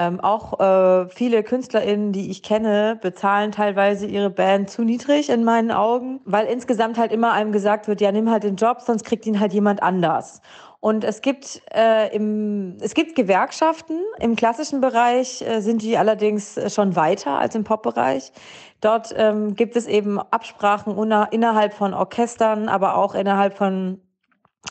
Ähm, 0.00 0.20
auch 0.20 0.60
äh, 0.60 1.08
viele 1.08 1.42
KünstlerInnen, 1.42 2.12
die 2.12 2.30
ich 2.30 2.44
kenne, 2.44 2.96
bezahlen 3.02 3.50
teilweise 3.50 4.06
ihre 4.06 4.30
Band 4.30 4.70
zu 4.70 4.82
niedrig 4.82 5.28
in 5.28 5.42
meinen 5.42 5.72
Augen, 5.72 6.20
weil 6.24 6.46
insgesamt 6.46 6.98
halt 6.98 7.10
immer 7.10 7.32
einem 7.32 7.50
gesagt 7.50 7.88
wird, 7.88 8.00
ja, 8.00 8.12
nimm 8.12 8.30
halt 8.30 8.44
den 8.44 8.54
Job, 8.54 8.80
sonst 8.80 9.04
kriegt 9.04 9.26
ihn 9.26 9.40
halt 9.40 9.52
jemand 9.52 9.82
anders. 9.82 10.40
Und 10.80 11.02
es 11.02 11.22
gibt, 11.22 11.60
äh, 11.74 12.14
im, 12.14 12.76
es 12.80 12.94
gibt 12.94 13.16
Gewerkschaften. 13.16 14.00
Im 14.20 14.36
klassischen 14.36 14.80
Bereich 14.80 15.42
äh, 15.42 15.60
sind 15.60 15.82
die 15.82 15.98
allerdings 15.98 16.58
schon 16.72 16.94
weiter 16.94 17.38
als 17.38 17.56
im 17.56 17.64
Pop-Bereich. 17.64 18.32
Dort 18.80 19.12
ähm, 19.16 19.54
gibt 19.54 19.74
es 19.74 19.86
eben 19.86 20.20
Absprachen 20.20 20.96
innerhalb 21.32 21.74
von 21.74 21.94
Orchestern, 21.94 22.68
aber 22.68 22.96
auch 22.96 23.16
innerhalb 23.16 23.56
von 23.56 24.00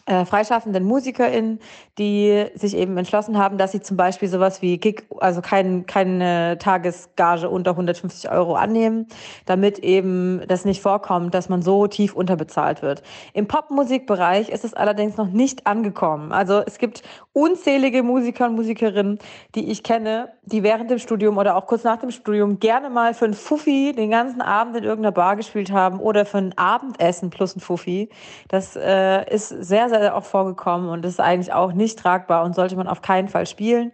äh, 0.05 0.25
freischaffenden 0.25 0.83
MusikerInnen, 0.83 1.59
die 1.97 2.45
sich 2.55 2.75
eben 2.75 2.97
entschlossen 2.97 3.37
haben, 3.37 3.57
dass 3.57 3.71
sie 3.71 3.81
zum 3.81 3.97
Beispiel 3.97 4.27
sowas 4.29 4.61
wie 4.61 4.77
Gig, 4.77 5.03
also 5.19 5.41
kein, 5.41 5.85
keine 5.85 6.57
Tagesgage 6.59 7.49
unter 7.49 7.71
150 7.71 8.29
Euro 8.31 8.55
annehmen, 8.55 9.07
damit 9.45 9.79
eben 9.79 10.43
das 10.47 10.65
nicht 10.65 10.81
vorkommt, 10.81 11.33
dass 11.33 11.49
man 11.49 11.61
so 11.61 11.87
tief 11.87 12.13
unterbezahlt 12.15 12.81
wird. 12.81 13.01
Im 13.33 13.47
Popmusikbereich 13.47 14.49
ist 14.49 14.65
es 14.65 14.73
allerdings 14.73 15.17
noch 15.17 15.27
nicht 15.27 15.67
angekommen. 15.67 16.31
Also 16.31 16.61
es 16.65 16.77
gibt 16.77 17.03
unzählige 17.33 18.03
Musiker 18.03 18.47
und 18.47 18.55
Musikerinnen, 18.55 19.19
die 19.55 19.71
ich 19.71 19.83
kenne, 19.83 20.33
die 20.43 20.63
während 20.63 20.89
dem 20.89 20.99
Studium 20.99 21.37
oder 21.37 21.55
auch 21.55 21.67
kurz 21.67 21.83
nach 21.83 21.97
dem 21.97 22.11
Studium 22.11 22.59
gerne 22.59 22.89
mal 22.89 23.13
für 23.13 23.25
ein 23.25 23.33
Fuffi 23.33 23.93
den 23.95 24.09
ganzen 24.11 24.41
Abend 24.41 24.75
in 24.75 24.83
irgendeiner 24.83 25.11
Bar 25.11 25.35
gespielt 25.35 25.71
haben 25.71 25.99
oder 25.99 26.25
für 26.25 26.39
ein 26.39 26.57
Abendessen 26.57 27.29
plus 27.29 27.55
ein 27.55 27.59
Fuffi. 27.59 28.09
Das 28.47 28.75
äh, 28.75 29.29
ist 29.33 29.49
sehr, 29.49 29.76
sehr 29.89 30.15
auch 30.15 30.23
vorgekommen 30.23 30.89
und 30.89 31.05
ist 31.05 31.19
eigentlich 31.19 31.53
auch 31.53 31.73
nicht 31.73 31.99
tragbar 31.99 32.43
und 32.43 32.55
sollte 32.55 32.75
man 32.75 32.87
auf 32.87 33.01
keinen 33.01 33.29
Fall 33.29 33.45
spielen. 33.45 33.91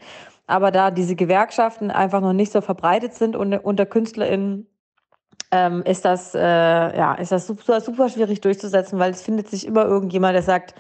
Aber 0.48 0.72
da 0.72 0.92
diese 0.92 1.16
Gewerkschaften 1.16 1.92
einfach 1.92 2.22
noch 2.22 2.34
nicht 2.34 2.52
so 2.52 2.62
verbreitet 2.62 3.14
sind 3.14 3.36
unter, 3.36 3.64
unter 3.66 3.86
KünstlerInnen, 3.86 4.68
ähm, 5.52 5.84
ist 5.84 6.04
das, 6.06 6.34
äh, 6.34 6.40
ja, 6.40 7.14
ist 7.14 7.32
das 7.32 7.48
super, 7.48 7.80
super 7.80 8.10
schwierig 8.10 8.42
durchzusetzen, 8.42 9.00
weil 9.00 9.12
es 9.12 9.22
findet 9.22 9.50
sich 9.50 9.68
immer 9.68 9.86
irgendjemand, 9.86 10.36
der 10.36 10.42
sagt, 10.42 10.74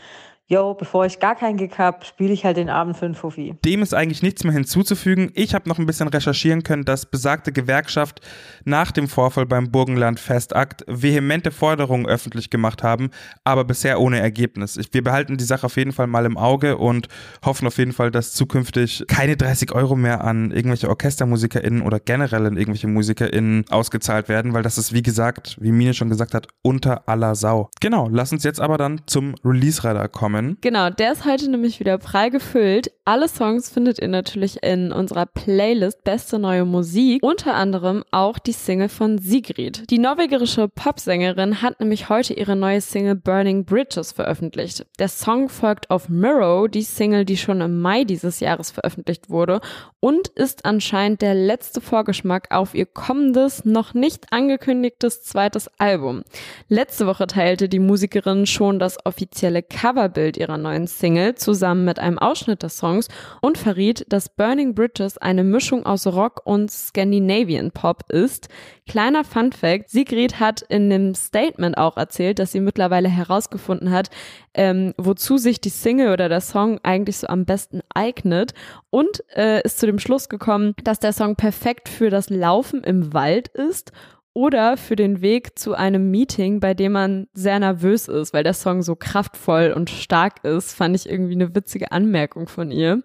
yo, 0.53 0.73
bevor 0.75 1.05
ich 1.05 1.19
gar 1.19 1.35
keinen 1.35 1.57
Gig 1.57 1.77
habe, 1.77 2.05
spiele 2.05 2.31
ich 2.31 2.45
halt 2.45 2.57
den 2.57 2.69
Abend 2.69 2.95
für 2.95 3.05
einen 3.05 3.15
Fuffi. 3.15 3.55
Dem 3.65 3.81
ist 3.81 3.93
eigentlich 3.93 4.21
nichts 4.21 4.43
mehr 4.43 4.53
hinzuzufügen. 4.53 5.31
Ich 5.33 5.55
habe 5.55 5.67
noch 5.67 5.79
ein 5.79 5.85
bisschen 5.85 6.07
recherchieren 6.07 6.63
können, 6.63 6.85
dass 6.85 7.07
besagte 7.07 7.51
Gewerkschaft 7.51 8.21
nach 8.63 8.91
dem 8.91 9.07
Vorfall 9.07 9.47
beim 9.47 9.71
Burgenland 9.71 10.19
Festakt 10.19 10.85
vehemente 10.87 11.51
Forderungen 11.51 12.05
öffentlich 12.05 12.51
gemacht 12.51 12.83
haben, 12.83 13.09
aber 13.43 13.63
bisher 13.63 13.99
ohne 13.99 14.19
Ergebnis. 14.19 14.79
Wir 14.91 15.03
behalten 15.03 15.37
die 15.37 15.43
Sache 15.43 15.65
auf 15.65 15.75
jeden 15.75 15.91
Fall 15.91 16.07
mal 16.07 16.25
im 16.25 16.37
Auge 16.37 16.77
und 16.77 17.07
hoffen 17.43 17.65
auf 17.65 17.77
jeden 17.79 17.93
Fall, 17.93 18.11
dass 18.11 18.33
zukünftig 18.33 19.05
keine 19.07 19.35
30 19.35 19.73
Euro 19.73 19.95
mehr 19.95 20.23
an 20.23 20.51
irgendwelche 20.51 20.89
OrchestermusikerInnen 20.89 21.81
oder 21.81 21.99
generell 21.99 22.45
in 22.45 22.57
irgendwelche 22.57 22.87
MusikerInnen 22.87 23.65
ausgezahlt 23.69 24.29
werden, 24.29 24.53
weil 24.53 24.61
das 24.61 24.77
ist, 24.77 24.93
wie 24.93 25.01
gesagt, 25.01 25.57
wie 25.59 25.71
Mine 25.71 25.95
schon 25.95 26.09
gesagt 26.09 26.35
hat, 26.35 26.47
unter 26.61 27.09
aller 27.09 27.33
Sau. 27.33 27.69
Genau, 27.81 28.07
lass 28.11 28.31
uns 28.31 28.43
jetzt 28.43 28.61
aber 28.61 28.77
dann 28.77 29.01
zum 29.07 29.33
Release-Radar 29.43 30.09
kommen. 30.09 30.42
Genau, 30.61 30.89
der 30.89 31.13
ist 31.13 31.25
heute 31.25 31.49
nämlich 31.49 31.79
wieder 31.79 31.97
prall 31.97 32.29
gefüllt. 32.31 32.91
Alle 33.05 33.27
Songs 33.27 33.69
findet 33.69 33.99
ihr 33.99 34.07
natürlich 34.07 34.63
in 34.63 34.93
unserer 34.93 35.25
Playlist 35.25 36.05
Beste 36.05 36.39
neue 36.39 36.63
Musik, 36.63 37.21
unter 37.21 37.53
anderem 37.53 38.05
auch 38.11 38.39
die 38.39 38.53
Single 38.53 38.87
von 38.87 39.17
Sigrid. 39.17 39.89
Die 39.89 39.99
norwegische 39.99 40.69
Popsängerin 40.69 41.61
hat 41.61 41.81
nämlich 41.81 42.07
heute 42.07 42.33
ihre 42.33 42.55
neue 42.55 42.79
Single 42.79 43.15
Burning 43.15 43.65
Bridges 43.65 44.13
veröffentlicht. 44.13 44.85
Der 44.99 45.09
Song 45.09 45.49
folgt 45.49 45.89
auf 45.89 46.07
Mirror, 46.07 46.69
die 46.69 46.83
Single, 46.83 47.25
die 47.25 47.35
schon 47.35 47.59
im 47.59 47.81
Mai 47.81 48.05
dieses 48.05 48.39
Jahres 48.39 48.71
veröffentlicht 48.71 49.29
wurde 49.29 49.59
und 49.99 50.29
ist 50.29 50.63
anscheinend 50.63 51.21
der 51.21 51.35
letzte 51.35 51.81
Vorgeschmack 51.81 52.51
auf 52.51 52.73
ihr 52.73 52.85
kommendes, 52.85 53.65
noch 53.65 53.93
nicht 53.93 54.31
angekündigtes 54.31 55.23
zweites 55.23 55.69
Album. 55.77 56.23
Letzte 56.69 57.05
Woche 57.05 57.27
teilte 57.27 57.67
die 57.67 57.79
Musikerin 57.79 58.45
schon 58.45 58.79
das 58.79 59.05
offizielle 59.05 59.61
Coverbild 59.61 60.37
ihrer 60.37 60.57
neuen 60.57 60.87
Single 60.87 61.35
zusammen 61.35 61.83
mit 61.83 61.99
einem 61.99 62.17
Ausschnitt 62.17 62.63
des 62.63 62.77
Songs 62.77 62.92
und 63.41 63.57
verriet, 63.57 64.05
dass 64.09 64.29
Burning 64.29 64.75
Bridges 64.75 65.17
eine 65.17 65.43
Mischung 65.43 65.85
aus 65.85 66.07
Rock 66.07 66.41
und 66.45 66.71
Scandinavian 66.71 67.71
Pop 67.71 68.09
ist. 68.09 68.49
Kleiner 68.87 69.23
Fun 69.23 69.51
Fact, 69.51 69.89
Sigrid 69.89 70.39
hat 70.39 70.61
in 70.61 70.89
dem 70.89 71.15
Statement 71.15 71.77
auch 71.77 71.97
erzählt, 71.97 72.39
dass 72.39 72.51
sie 72.51 72.59
mittlerweile 72.59 73.09
herausgefunden 73.09 73.91
hat, 73.91 74.09
ähm, 74.53 74.93
wozu 74.97 75.37
sich 75.37 75.61
die 75.61 75.69
Single 75.69 76.11
oder 76.11 76.29
der 76.29 76.41
Song 76.41 76.79
eigentlich 76.83 77.17
so 77.17 77.27
am 77.27 77.45
besten 77.45 77.81
eignet 77.93 78.53
und 78.89 79.23
äh, 79.35 79.61
ist 79.63 79.79
zu 79.79 79.85
dem 79.85 79.99
Schluss 79.99 80.29
gekommen, 80.29 80.75
dass 80.83 80.99
der 80.99 81.13
Song 81.13 81.35
perfekt 81.35 81.89
für 81.89 82.09
das 82.09 82.29
Laufen 82.29 82.83
im 82.83 83.13
Wald 83.13 83.47
ist 83.47 83.91
oder 84.35 84.77
für 84.77 84.95
den 84.95 85.21
Weg 85.21 85.59
zu 85.59 85.75
einem 85.75 86.09
Meeting, 86.09 86.59
bei 86.59 86.73
dem 86.73 86.93
man 86.93 87.27
sehr 87.33 87.59
nervös 87.59 88.07
ist, 88.07 88.33
weil 88.33 88.43
der 88.43 88.55
Song 88.55 88.81
so 88.81 88.95
kraftvoll 88.95 89.73
und 89.75 89.91
stark 89.91 90.43
ist, 90.43 90.73
fand 90.73 90.95
ich 90.95 91.07
irgendwie 91.07 91.35
eine 91.35 91.53
witzige 91.53 91.91
Anmerkung 91.91 92.47
von 92.47 92.71
ihr. 92.71 93.03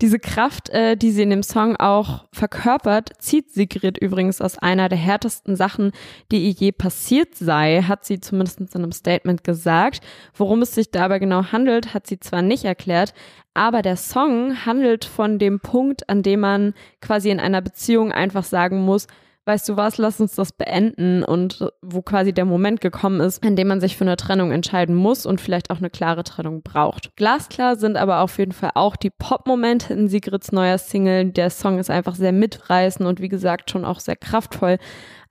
Diese 0.00 0.20
Kraft, 0.20 0.70
äh, 0.70 0.96
die 0.96 1.10
sie 1.10 1.22
in 1.22 1.30
dem 1.30 1.42
Song 1.42 1.74
auch 1.76 2.26
verkörpert, 2.32 3.10
zieht 3.18 3.50
Sigrid 3.50 3.98
übrigens 3.98 4.40
aus 4.40 4.58
einer 4.58 4.88
der 4.88 4.98
härtesten 4.98 5.56
Sachen, 5.56 5.90
die 6.30 6.46
ihr 6.46 6.52
je 6.52 6.72
passiert 6.72 7.34
sei, 7.34 7.82
hat 7.82 8.04
sie 8.04 8.20
zumindest 8.20 8.60
in 8.60 8.68
einem 8.72 8.92
Statement 8.92 9.42
gesagt. 9.42 10.00
Worum 10.34 10.62
es 10.62 10.74
sich 10.74 10.92
dabei 10.92 11.18
genau 11.18 11.46
handelt, 11.50 11.94
hat 11.94 12.06
sie 12.06 12.20
zwar 12.20 12.42
nicht 12.42 12.64
erklärt, 12.64 13.12
aber 13.54 13.82
der 13.82 13.96
Song 13.96 14.64
handelt 14.64 15.04
von 15.04 15.40
dem 15.40 15.58
Punkt, 15.58 16.08
an 16.08 16.22
dem 16.22 16.40
man 16.40 16.74
quasi 17.00 17.30
in 17.30 17.40
einer 17.40 17.60
Beziehung 17.60 18.12
einfach 18.12 18.44
sagen 18.44 18.82
muss, 18.82 19.08
weißt 19.50 19.68
du 19.68 19.76
was, 19.76 19.98
lass 19.98 20.20
uns 20.20 20.36
das 20.36 20.52
beenden 20.52 21.24
und 21.24 21.66
wo 21.82 22.02
quasi 22.02 22.32
der 22.32 22.44
Moment 22.44 22.80
gekommen 22.80 23.20
ist, 23.20 23.44
in 23.44 23.56
dem 23.56 23.66
man 23.66 23.80
sich 23.80 23.96
für 23.96 24.04
eine 24.04 24.16
Trennung 24.16 24.52
entscheiden 24.52 24.94
muss 24.94 25.26
und 25.26 25.40
vielleicht 25.40 25.70
auch 25.72 25.78
eine 25.78 25.90
klare 25.90 26.22
Trennung 26.22 26.62
braucht. 26.62 27.16
Glasklar 27.16 27.74
sind 27.74 27.96
aber 27.96 28.20
auf 28.20 28.38
jeden 28.38 28.52
Fall 28.52 28.70
auch 28.76 28.94
die 28.94 29.10
Pop-Momente 29.10 29.92
in 29.92 30.06
Sigrids 30.06 30.52
neuer 30.52 30.78
Single. 30.78 31.32
Der 31.32 31.50
Song 31.50 31.80
ist 31.80 31.90
einfach 31.90 32.14
sehr 32.14 32.30
mitreißend 32.30 33.08
und 33.08 33.20
wie 33.20 33.28
gesagt 33.28 33.72
schon 33.72 33.84
auch 33.84 33.98
sehr 33.98 34.14
kraftvoll. 34.14 34.78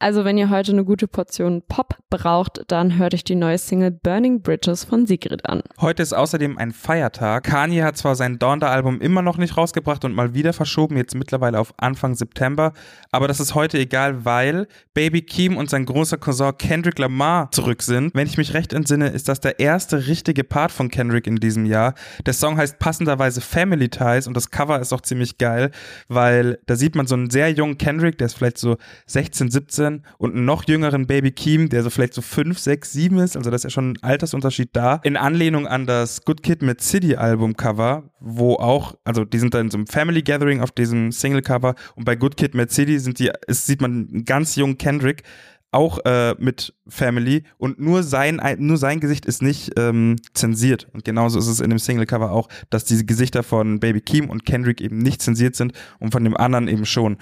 Also 0.01 0.24
wenn 0.24 0.38
ihr 0.38 0.50
heute 0.50 0.72
eine 0.72 0.86
gute 0.86 1.10
Portion 1.10 1.62
Pop 1.68 1.98
braucht, 2.10 2.63
dann 2.70 2.98
hört 2.98 3.13
euch 3.13 3.25
die 3.25 3.36
neue 3.36 3.58
Single 3.58 3.91
Burning 3.91 4.41
Bridges 4.41 4.86
von 4.86 5.06
Sigrid 5.06 5.46
an. 5.46 5.62
Heute 5.82 6.01
ist 6.01 6.13
außerdem 6.13 6.58
ein 6.58 6.72
Feiertag. 6.72 7.44
Kanye 7.44 7.84
hat 7.84 7.98
zwar 7.98 8.15
sein 8.15 8.39
Donda-Album 8.39 9.01
immer 9.01 9.22
noch 9.22 9.36
nicht 9.36 9.58
rausgebracht 9.58 10.06
und 10.06 10.15
mal 10.15 10.34
wieder 10.34 10.53
verschoben, 10.53 10.96
jetzt 10.96 11.15
mittlerweile 11.15 11.60
auf 11.60 11.74
Anfang 11.75 12.15
September, 12.15 12.72
aber 13.12 13.27
das 13.27 13.41
ist 13.41 13.56
heute 13.56 13.77
egal, 13.77 14.24
weil 14.24 14.68
Baby 14.94 15.22
Keem 15.22 15.58
und 15.58 15.70
sein 15.70 15.86
großer 15.86 16.18
Cousin 16.18 16.58
Kendrick 16.58 16.98
Lamar 16.98 17.51
zurück 17.51 17.84
sind. 17.84 18.15
Wenn 18.15 18.27
ich 18.27 18.38
mich 18.38 18.53
recht 18.53 18.72
entsinne, 18.72 19.10
ist 19.10 19.27
das 19.27 19.41
der 19.41 19.60
erste 19.60 20.08
richtige 20.08 20.46
Part 20.46 20.72
von 20.72 20.88
Kendrick 20.89 21.27
in 21.27 21.36
diesem 21.36 21.65
Jahr. 21.65 21.94
Der 22.25 22.34
Song 22.34 22.56
heißt 22.56 22.79
passenderweise 22.79 23.41
Family 23.41 23.89
Ties 23.89 24.27
und 24.27 24.38
das 24.38 24.50
Cover 24.50 24.79
ist 24.79 24.94
auch 24.94 25.01
ziemlich 25.01 25.38
geil, 25.38 25.72
weil 26.08 26.60
da 26.68 26.77
sieht 26.77 26.96
man 26.96 27.06
so 27.06 27.15
einen 27.15 27.29
sehr 27.29 27.51
jungen 27.51 27.77
Kendrick, 27.77 28.18
der 28.18 28.27
ist 28.27 28.36
vielleicht 28.36 28.60
so 28.60 28.77
16, 29.08 29.51
17 29.51 29.88
Kindern 29.89 30.03
und 30.17 30.36
einen 30.36 30.46
noch 30.46 30.67
jüngeren 30.67 31.08
Baby 31.08 31.31
Keem, 31.31 31.69
der 31.69 31.84
so 31.84 31.89
vielleicht 31.89 32.13
so 32.13 32.22
5, 32.22 32.58
6, 32.58 32.91
7 32.91 33.19
ist, 33.19 33.38
also 33.38 33.50
da 33.50 33.55
ist 33.55 33.63
ja 33.63 33.69
schon 33.69 33.91
ein 33.91 34.03
Altersunterschied 34.03 34.69
da, 34.74 35.00
in 35.03 35.17
Anlehnung 35.17 35.67
an 35.67 35.86
das 35.86 36.24
Good 36.25 36.43
Kid 36.43 36.62
mit 36.62 36.81
City 36.81 37.15
Album 37.15 37.55
Cover, 37.55 38.10
wo 38.19 38.55
auch, 38.55 38.96
also 39.03 39.25
die 39.25 39.39
sind 39.39 39.53
da 39.53 39.60
in 39.60 39.69
so 39.69 39.77
einem 39.77 39.88
Family 39.88 40.22
Gathering 40.22 40.62
auf 40.62 40.72
diesem 40.72 41.12
Single 41.12 41.41
Cover. 41.41 41.75
Und 41.96 42.05
bei 42.05 42.15
Good 42.15 42.38
Kid 42.38 42.53
mit 42.53 42.72
City 42.72 43.00
sind 43.00 43.19
die, 43.19 43.31
ist, 43.48 43.65
sieht 43.65 43.81
man 43.81 44.10
einen 44.12 44.25
ganz 44.25 44.55
jungen 44.55 44.77
Kendrick, 44.77 45.24
auch 45.71 45.99
äh, 46.05 46.35
mit 46.39 46.73
Family 46.88 47.43
und 47.57 47.79
nur 47.79 48.03
sein 48.03 48.41
nur 48.57 48.77
sein 48.77 48.99
Gesicht 48.99 49.25
ist 49.25 49.41
nicht 49.41 49.71
ähm, 49.77 50.15
zensiert 50.33 50.88
und 50.93 51.05
genauso 51.05 51.38
ist 51.38 51.47
es 51.47 51.59
in 51.59 51.69
dem 51.69 51.79
Single 51.79 52.05
Cover 52.05 52.31
auch, 52.31 52.49
dass 52.69 52.85
diese 52.85 53.05
Gesichter 53.05 53.43
von 53.43 53.79
Baby 53.79 54.01
Keem 54.01 54.29
und 54.29 54.45
Kendrick 54.45 54.81
eben 54.81 54.97
nicht 54.97 55.21
zensiert 55.21 55.55
sind 55.55 55.73
und 55.99 56.11
von 56.11 56.23
dem 56.23 56.35
anderen 56.35 56.67
eben 56.67 56.85
schon. 56.85 57.17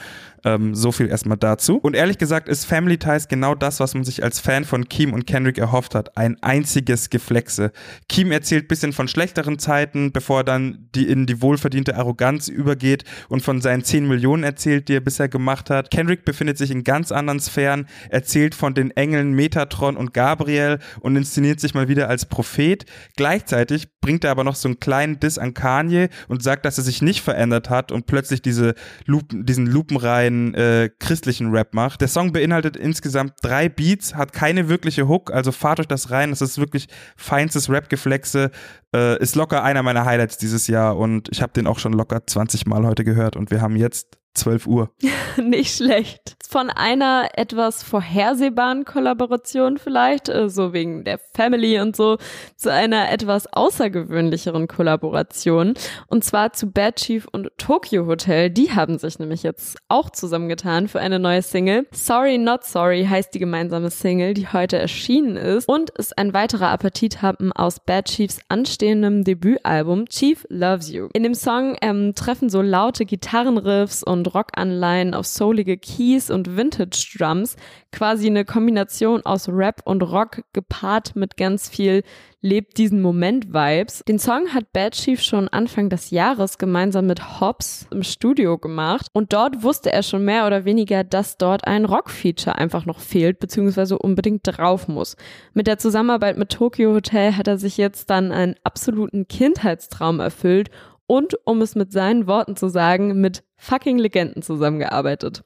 Ähm, 0.45 0.75
so 0.75 0.91
viel 0.91 1.07
erstmal 1.07 1.37
dazu. 1.37 1.77
Und 1.77 1.95
ehrlich 1.95 2.17
gesagt 2.17 2.47
ist 2.47 2.65
Family 2.65 2.97
Ties 2.97 3.27
genau 3.27 3.55
das, 3.55 3.79
was 3.79 3.93
man 3.95 4.03
sich 4.03 4.23
als 4.23 4.39
Fan 4.39 4.63
von 4.63 4.87
Keem 4.87 5.13
und 5.13 5.25
Kendrick 5.25 5.57
erhofft 5.57 5.95
hat. 5.95 6.15
Ein 6.15 6.41
einziges 6.41 7.09
Geflexe. 7.09 7.71
Keem 8.07 8.31
erzählt 8.31 8.67
bisschen 8.67 8.93
von 8.93 9.07
schlechteren 9.07 9.59
Zeiten, 9.59 10.11
bevor 10.11 10.41
er 10.41 10.43
dann 10.43 10.89
die 10.95 11.07
in 11.07 11.25
die 11.25 11.41
wohlverdiente 11.41 11.97
Arroganz 11.97 12.47
übergeht 12.47 13.03
und 13.29 13.41
von 13.41 13.61
seinen 13.61 13.83
10 13.83 14.07
Millionen 14.07 14.43
erzählt, 14.43 14.87
die 14.87 14.95
er 14.95 15.01
bisher 15.01 15.27
gemacht 15.27 15.69
hat. 15.69 15.91
Kendrick 15.91 16.23
befindet 16.23 16.57
sich 16.57 16.71
in 16.71 16.83
ganz 16.83 17.11
anderen 17.11 17.39
Sphären, 17.39 17.87
erzählt 18.09 18.36
von 18.55 18.73
den 18.73 18.91
Engeln 18.91 19.33
Metatron 19.33 19.97
und 19.97 20.13
Gabriel 20.13 20.79
und 20.99 21.15
inszeniert 21.15 21.59
sich 21.59 21.73
mal 21.73 21.87
wieder 21.87 22.09
als 22.09 22.25
Prophet. 22.25 22.85
Gleichzeitig 23.15 23.99
bringt 24.01 24.23
er 24.23 24.31
aber 24.31 24.43
noch 24.43 24.55
so 24.55 24.67
einen 24.67 24.79
kleinen 24.79 25.19
Diss 25.19 25.37
an 25.37 25.53
Kanye 25.53 26.09
und 26.27 26.43
sagt, 26.43 26.65
dass 26.65 26.77
er 26.77 26.83
sich 26.83 27.01
nicht 27.01 27.21
verändert 27.21 27.69
hat 27.69 27.91
und 27.91 28.05
plötzlich 28.05 28.41
diese 28.41 28.75
Lupen, 29.05 29.45
diesen 29.45 29.65
lupenreinen 29.65 30.53
äh, 30.53 30.89
christlichen 30.99 31.51
Rap 31.51 31.73
macht. 31.73 32.01
Der 32.01 32.07
Song 32.07 32.31
beinhaltet 32.31 32.77
insgesamt 32.77 33.33
drei 33.41 33.69
Beats, 33.69 34.15
hat 34.15 34.33
keine 34.33 34.69
wirkliche 34.69 35.07
Hook, 35.07 35.31
also 35.31 35.51
fahrt 35.51 35.79
euch 35.79 35.87
das 35.87 36.11
rein. 36.11 36.29
Das 36.29 36.41
ist 36.41 36.57
wirklich 36.57 36.87
feinstes 37.15 37.69
Rap-Geflexe. 37.69 38.51
Äh, 38.95 39.21
ist 39.21 39.35
locker 39.35 39.63
einer 39.63 39.83
meiner 39.83 40.05
Highlights 40.05 40.37
dieses 40.37 40.67
Jahr 40.67 40.97
und 40.97 41.29
ich 41.31 41.41
habe 41.41 41.53
den 41.53 41.67
auch 41.67 41.79
schon 41.79 41.93
locker 41.93 42.25
20 42.25 42.65
Mal 42.67 42.85
heute 42.85 43.03
gehört 43.03 43.35
und 43.35 43.51
wir 43.51 43.61
haben 43.61 43.75
jetzt 43.75 44.17
12 44.37 44.67
Uhr. 44.67 44.91
Nicht 45.41 45.75
schlecht. 45.75 46.35
Von 46.47 46.69
einer 46.69 47.29
etwas 47.33 47.83
vorhersehbaren 47.83 48.85
Kollaboration 48.85 49.77
vielleicht, 49.77 50.29
äh, 50.29 50.49
so 50.49 50.71
wegen 50.71 51.03
der 51.03 51.19
Family 51.33 51.79
und 51.79 51.95
so, 51.95 52.17
zu 52.55 52.71
einer 52.71 53.11
etwas 53.11 53.51
außergewöhnlicheren 53.51 54.67
Kollaboration. 54.67 55.73
Und 56.07 56.23
zwar 56.23 56.53
zu 56.53 56.71
Bad 56.71 56.97
Chief 56.97 57.27
und 57.31 57.49
Tokyo 57.57 58.05
Hotel. 58.05 58.49
Die 58.49 58.71
haben 58.71 58.97
sich 58.97 59.19
nämlich 59.19 59.43
jetzt 59.43 59.77
auch 59.89 60.09
zusammengetan 60.09 60.87
für 60.87 60.99
eine 60.99 61.19
neue 61.19 61.41
Single. 61.41 61.87
Sorry 61.91 62.37
Not 62.37 62.63
Sorry 62.63 63.05
heißt 63.05 63.33
die 63.33 63.39
gemeinsame 63.39 63.89
Single, 63.89 64.33
die 64.33 64.47
heute 64.47 64.77
erschienen 64.77 65.35
ist 65.35 65.67
und 65.67 65.89
ist 65.91 66.17
ein 66.17 66.33
weiterer 66.33 66.69
Appetithappen 66.69 67.51
aus 67.51 67.79
Bad 67.79 68.05
Chiefs 68.05 68.39
anstehendem 68.47 69.23
Debütalbum 69.23 70.07
Chief 70.07 70.45
Loves 70.49 70.91
You. 70.91 71.09
In 71.13 71.23
dem 71.23 71.33
Song 71.33 71.75
ähm, 71.81 72.13
treffen 72.15 72.49
so 72.49 72.61
laute 72.61 73.05
Gitarrenriffs 73.05 74.03
und 74.03 74.26
Rockanleihen 74.27 75.13
auf 75.13 75.25
soulige 75.25 75.77
Keys 75.77 76.29
und 76.29 76.55
Vintage 76.55 77.15
Drums, 77.17 77.55
quasi 77.91 78.27
eine 78.27 78.45
Kombination 78.45 79.25
aus 79.25 79.49
Rap 79.49 79.81
und 79.85 80.03
Rock 80.03 80.43
gepaart 80.53 81.15
mit 81.15 81.37
ganz 81.37 81.69
viel 81.69 82.03
lebt 82.41 82.77
diesen 82.77 83.01
Moment 83.01 83.53
Vibes. 83.53 84.03
Den 84.07 84.19
Song 84.19 84.53
hat 84.53 84.71
Bad 84.71 84.93
Chief 84.93 85.21
schon 85.21 85.47
Anfang 85.49 85.89
des 85.89 86.11
Jahres 86.11 86.57
gemeinsam 86.57 87.07
mit 87.07 87.41
Hobbs 87.41 87.87
im 87.91 88.03
Studio 88.03 88.57
gemacht 88.57 89.07
und 89.13 89.33
dort 89.33 89.63
wusste 89.63 89.91
er 89.91 90.03
schon 90.03 90.23
mehr 90.23 90.45
oder 90.45 90.63
weniger, 90.63 91.03
dass 91.03 91.37
dort 91.37 91.65
ein 91.65 91.85
Rock-Feature 91.85 92.55
einfach 92.55 92.85
noch 92.85 92.99
fehlt, 92.99 93.39
beziehungsweise 93.39 93.97
unbedingt 93.97 94.41
drauf 94.43 94.87
muss. 94.87 95.15
Mit 95.53 95.67
der 95.67 95.79
Zusammenarbeit 95.79 96.37
mit 96.37 96.49
Tokyo 96.49 96.93
Hotel 96.93 97.35
hat 97.35 97.47
er 97.47 97.57
sich 97.57 97.77
jetzt 97.77 98.09
dann 98.09 98.31
einen 98.31 98.55
absoluten 98.63 99.27
Kindheitstraum 99.27 100.19
erfüllt 100.19 100.69
und, 101.07 101.35
um 101.45 101.61
es 101.61 101.75
mit 101.75 101.91
seinen 101.91 102.27
Worten 102.27 102.55
zu 102.55 102.67
sagen, 102.67 103.19
mit 103.19 103.43
fucking 103.55 103.97
Legenden 103.97 104.41
zusammengearbeitet. 104.41 105.43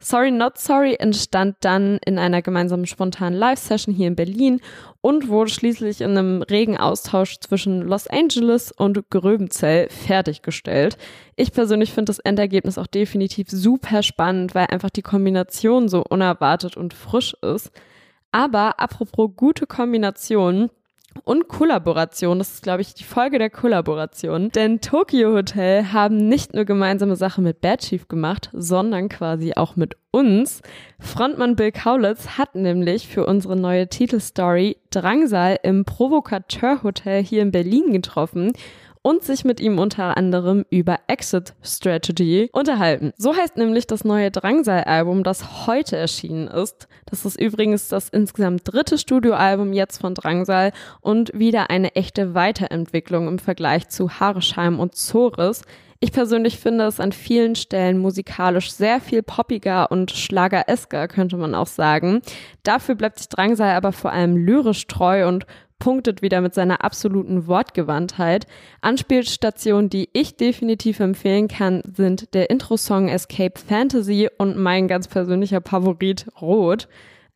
Sorry 0.00 0.30
Not 0.30 0.58
Sorry 0.58 0.94
entstand 1.00 1.56
dann 1.60 1.98
in 2.06 2.20
einer 2.20 2.40
gemeinsamen 2.40 2.86
spontanen 2.86 3.36
Live-Session 3.36 3.92
hier 3.92 4.06
in 4.06 4.14
Berlin 4.14 4.60
und 5.00 5.26
wurde 5.26 5.50
schließlich 5.50 6.02
in 6.02 6.16
einem 6.16 6.42
regen 6.42 6.76
Austausch 6.76 7.40
zwischen 7.40 7.82
Los 7.82 8.06
Angeles 8.06 8.70
und 8.70 9.10
Gröbenzell 9.10 9.88
fertiggestellt. 9.88 10.96
Ich 11.34 11.50
persönlich 11.50 11.92
finde 11.92 12.10
das 12.10 12.20
Endergebnis 12.20 12.78
auch 12.78 12.86
definitiv 12.86 13.50
super 13.50 14.04
spannend, 14.04 14.54
weil 14.54 14.66
einfach 14.66 14.90
die 14.90 15.02
Kombination 15.02 15.88
so 15.88 16.04
unerwartet 16.08 16.76
und 16.76 16.94
frisch 16.94 17.34
ist. 17.42 17.72
Aber 18.30 18.78
apropos 18.78 19.30
gute 19.34 19.66
Kombinationen, 19.66 20.70
und 21.24 21.48
Kollaboration. 21.48 22.38
Das 22.38 22.54
ist, 22.54 22.62
glaube 22.62 22.82
ich, 22.82 22.94
die 22.94 23.04
Folge 23.04 23.38
der 23.38 23.50
Kollaboration. 23.50 24.50
Denn 24.50 24.80
Tokyo 24.80 25.32
Hotel 25.32 25.92
haben 25.92 26.28
nicht 26.28 26.54
nur 26.54 26.64
gemeinsame 26.64 27.16
Sache 27.16 27.40
mit 27.40 27.60
Bad 27.60 27.80
Chief 27.80 28.08
gemacht, 28.08 28.50
sondern 28.52 29.08
quasi 29.08 29.54
auch 29.54 29.76
mit 29.76 29.96
uns. 30.10 30.62
Frontmann 30.98 31.56
Bill 31.56 31.72
Kaulitz 31.72 32.38
hat 32.38 32.54
nämlich 32.54 33.08
für 33.08 33.26
unsere 33.26 33.56
neue 33.56 33.88
Titelstory 33.88 34.78
Drangsal 34.90 35.58
im 35.62 35.84
Provokateur 35.84 36.82
Hotel 36.82 37.22
hier 37.22 37.42
in 37.42 37.50
Berlin 37.50 37.92
getroffen 37.92 38.52
und 39.02 39.22
sich 39.22 39.44
mit 39.44 39.60
ihm 39.60 39.78
unter 39.78 40.16
anderem 40.16 40.64
über 40.70 40.98
Exit 41.06 41.54
Strategy 41.62 42.50
unterhalten. 42.52 43.12
So 43.16 43.36
heißt 43.36 43.56
nämlich 43.56 43.86
das 43.86 44.04
neue 44.04 44.30
Drangsal-Album, 44.30 45.22
das 45.22 45.66
heute 45.66 45.96
erschienen 45.96 46.48
ist. 46.48 46.88
Das 47.06 47.24
ist 47.24 47.40
übrigens 47.40 47.88
das 47.88 48.08
insgesamt 48.08 48.62
dritte 48.64 48.98
Studioalbum 48.98 49.72
jetzt 49.72 49.98
von 50.00 50.14
Drangsal 50.14 50.72
und 51.00 51.30
wieder 51.34 51.70
eine 51.70 51.94
echte 51.94 52.34
Weiterentwicklung 52.34 53.28
im 53.28 53.38
Vergleich 53.38 53.88
zu 53.88 54.20
Haresheim 54.20 54.78
und 54.80 54.94
Zoris. 54.94 55.62
Ich 56.00 56.12
persönlich 56.12 56.60
finde 56.60 56.84
es 56.84 57.00
an 57.00 57.10
vielen 57.10 57.56
Stellen 57.56 57.98
musikalisch 57.98 58.70
sehr 58.70 59.00
viel 59.00 59.24
poppiger 59.24 59.90
und 59.90 60.12
schlageresker, 60.12 61.08
könnte 61.08 61.36
man 61.36 61.56
auch 61.56 61.66
sagen. 61.66 62.22
Dafür 62.62 62.94
bleibt 62.94 63.18
sich 63.18 63.28
Drangsal 63.28 63.74
aber 63.74 63.90
vor 63.90 64.12
allem 64.12 64.36
lyrisch 64.36 64.86
treu 64.86 65.26
und 65.26 65.44
punktet 65.78 66.22
wieder 66.22 66.40
mit 66.40 66.54
seiner 66.54 66.84
absoluten 66.84 67.46
Wortgewandtheit. 67.46 68.46
Anspielstationen, 68.80 69.90
die 69.90 70.08
ich 70.12 70.36
definitiv 70.36 71.00
empfehlen 71.00 71.48
kann, 71.48 71.82
sind 71.94 72.34
der 72.34 72.50
Intro-Song 72.50 73.08
Escape 73.08 73.58
Fantasy 73.58 74.28
und 74.38 74.56
mein 74.56 74.88
ganz 74.88 75.08
persönlicher 75.08 75.60
Favorit 75.60 76.26
Rot. 76.40 76.88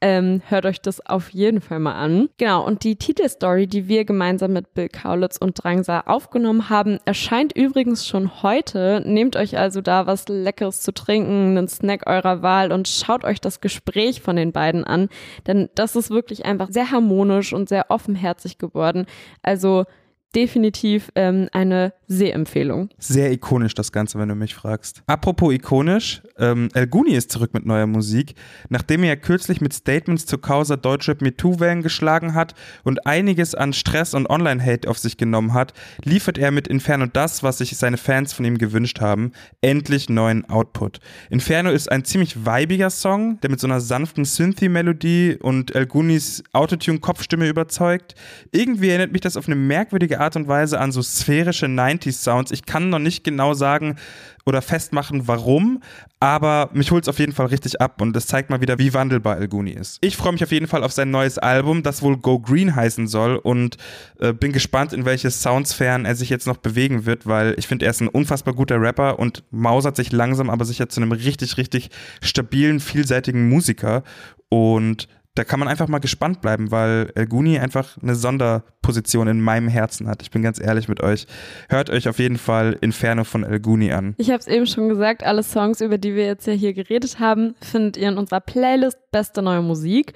Ähm, 0.05 0.43
hört 0.49 0.67
euch 0.67 0.81
das 0.81 1.07
auf 1.07 1.31
jeden 1.31 1.61
Fall 1.61 1.79
mal 1.79 1.95
an. 1.95 2.29
Genau, 2.37 2.67
und 2.67 2.83
die 2.83 2.97
Titelstory, 2.97 3.69
die 3.69 3.87
wir 3.87 4.05
gemeinsam 4.05 4.53
mit 4.53 4.75
Bill 4.75 4.89
Kaulitz 4.89 5.37
und 5.37 5.63
Drangsal 5.63 6.03
aufgenommen 6.07 6.69
haben, 6.69 6.99
erscheint 7.05 7.57
übrigens 7.57 8.05
schon 8.09 8.43
heute. 8.43 9.01
Nehmt 9.07 9.37
euch 9.37 9.57
also 9.57 9.81
da 9.81 10.09
was 10.09 10.27
Leckeres 10.27 10.81
zu 10.81 10.93
trinken, 10.93 11.57
einen 11.57 11.69
Snack 11.69 12.09
eurer 12.09 12.43
Wahl 12.43 12.73
und 12.73 12.89
schaut 12.89 13.25
euch 13.25 13.41
das 13.41 13.61
Gespräch 13.61 14.23
von 14.23 14.35
den 14.35 14.51
beiden 14.51 14.83
an. 14.83 15.09
Denn 15.47 15.71
das 15.77 15.95
ist 15.95 16.11
wirklich 16.11 16.45
einfach 16.47 16.71
sehr 16.71 16.91
harmonisch 16.91 17.53
und 17.53 17.69
sehr 17.69 17.87
offenherzig 17.89 18.59
geworden. 18.59 19.07
Also 19.41 19.85
definitiv 20.35 21.11
ähm, 21.15 21.49
eine 21.53 21.93
Sehempfehlung. 22.09 22.91
Sehr 22.99 23.33
ikonisch 23.33 23.75
das 23.75 23.93
Ganze, 23.93 24.19
wenn 24.19 24.29
du 24.29 24.35
mich 24.35 24.55
fragst. 24.55 25.03
Apropos 25.07 25.53
ikonisch, 25.53 26.23
ähm, 26.39 26.69
El 26.75 26.87
Guni 26.87 27.13
ist 27.13 27.33
zurück 27.33 27.55
mit 27.55 27.67
neuer 27.67 27.87
Musik. 27.87 28.35
Nachdem 28.69 29.05
er 29.05 29.17
kürzlich 29.17 29.61
mit 29.61 29.73
Statements 29.73 30.27
zur 30.27 30.41
Causa 30.41 30.77
Deutschrap 30.77 31.23
MeToo-Wellen 31.23 31.83
geschlagen 31.83 32.35
hat 32.35 32.55
und 32.85 33.07
einiges 33.07 33.55
an 33.55 33.73
Stress 33.73 34.15
und 34.15 34.29
Online-Hate 34.29 34.89
auf 34.89 34.99
sich 34.99 35.17
genommen 35.17 35.55
hat, 35.55 35.73
liefert 36.05 36.39
er 36.39 36.51
mit 36.51 36.69
Inferno 36.69 37.07
das, 37.07 37.43
was 37.43 37.59
sich 37.59 37.77
seine 37.77 37.97
Fans 37.97 38.33
von 38.33 38.45
ihm 38.45 38.59
gewünscht 38.59 39.01
haben. 39.01 39.33
Endlich 39.61 40.09
neuen 40.09 40.49
Output. 40.49 41.01
Inferno 41.31 41.71
ist 41.71 41.91
ein 41.91 42.05
ziemlich 42.05 42.45
weibiger 42.45 42.91
Song, 42.91 43.41
der 43.41 43.51
mit 43.51 43.61
so 43.61 43.67
einer 43.67 43.81
sanften 43.81 44.25
Synthy-Melodie 44.25 45.39
und 45.41 45.75
El 45.75 45.87
Gunis 45.87 46.43
Autotune-Kopfstimme 46.53 47.49
überzeugt. 47.49 48.15
Irgendwie 48.51 48.89
erinnert 48.89 49.13
mich 49.13 49.21
das 49.21 49.37
auf 49.37 49.47
eine 49.47 49.57
merkwürdige 49.57 50.22
Art 50.23 50.37
und 50.37 50.49
Weise 50.49 50.81
an 50.81 50.93
so 50.93 51.03
sphärische 51.03 51.67
90s 51.67 52.23
Sounds. 52.23 52.51
Ich 52.53 52.65
kann 52.65 52.91
noch 52.91 52.99
nicht 52.99 53.25
genau 53.25 53.55
sagen 53.55 53.97
oder 54.45 54.63
festmachen, 54.63 55.29
warum, 55.29 55.83
aber 56.21 56.71
mich 56.73 56.91
holt 56.91 57.05
es 57.05 57.09
auf 57.09 57.19
jeden 57.19 57.33
Fall 57.33 57.47
richtig 57.47 57.81
ab 57.81 58.01
und 58.01 58.17
es 58.17 58.27
zeigt 58.27 58.51
mal 58.51 58.61
wieder, 58.61 58.79
wie 58.79 58.93
wandelbar 58.93 59.39
El 59.39 59.49
Guni 59.49 59.71
ist. 59.71 59.99
Ich 60.01 60.17
freue 60.17 60.33
mich 60.33 60.43
auf 60.43 60.51
jeden 60.51 60.67
Fall 60.67 60.83
auf 60.83 60.93
sein 60.93 61.11
neues 61.11 61.39
Album, 61.39 61.83
das 61.83 62.03
wohl 62.03 62.17
Go 62.17 62.41
Green 62.41 62.75
heißen 62.75 63.07
soll 63.07 63.37
und 63.37 63.77
äh, 64.19 64.33
bin 64.33 64.53
gespannt, 64.53 64.93
in 64.93 65.05
welche 65.05 65.31
Soundsphären 65.31 66.05
er 66.05 66.17
sich 66.17 66.29
jetzt 66.29 66.47
noch 66.47 66.57
bewegen 66.57 67.07
wird, 67.07 67.27
weil 67.27 67.55
ich 67.57 67.69
finde, 67.69 67.85
er 67.85 67.91
ist 67.91 68.01
ein 68.01 68.09
unfassbar 68.09 68.55
guter 68.55 68.81
Rapper 68.81 69.19
und 69.19 69.45
mausert 69.51 69.97
sich 69.97 70.13
langsam 70.13 70.51
aber 70.51 70.65
sicher 70.65 70.89
zu 70.89 71.01
einem 71.01 71.13
richtig, 71.13 71.57
richtig 71.57 71.91
stabilen, 72.21 72.81
vielseitigen 72.81 73.49
Musiker 73.49 74.03
und 74.49 75.09
da 75.35 75.45
kann 75.45 75.59
man 75.59 75.69
einfach 75.69 75.89
mal 75.89 75.99
gespannt 75.99 76.43
bleiben, 76.43 76.71
weil 76.71 77.11
El 77.15 77.27
Guni 77.27 77.59
einfach 77.59 77.97
eine 78.03 78.15
Sonderposition 78.15 79.29
in 79.29 79.41
meinem 79.41 79.69
Herzen 79.69 80.09
hat. 80.09 80.21
Ich 80.23 80.31
bin 80.31 80.43
ganz 80.43 80.61
ehrlich 80.61 80.89
mit 80.89 81.03
euch. 81.03 81.27
Hört 81.71 81.89
euch 81.89 82.09
auf 82.09 82.19
jeden 82.19 82.37
Fall 82.37 82.77
Inferno 82.81 83.25
von 83.25 83.43
El 83.43 83.61
Guni 83.61 83.93
an. 83.93 84.15
Ich 84.19 84.29
habe 84.29 84.41
es 84.41 84.47
eben 84.47 84.67
schon 84.67 84.91
gesagt, 84.91 85.25
alle 85.25 85.43
Songs, 85.43 85.81
über 85.81 85.97
die 85.97 86.15
wir 86.15 86.27
jetzt 86.27 86.47
ja 86.47 86.53
hier 86.53 86.75
geredet 86.75 87.19
haben, 87.19 87.55
findet 87.63 87.97
ihr 87.97 88.09
in 88.09 88.19
unserer 88.19 88.41
Playlist 88.41 88.99
Beste 89.11 89.41
neue 89.41 89.63
Musik. 89.63 90.13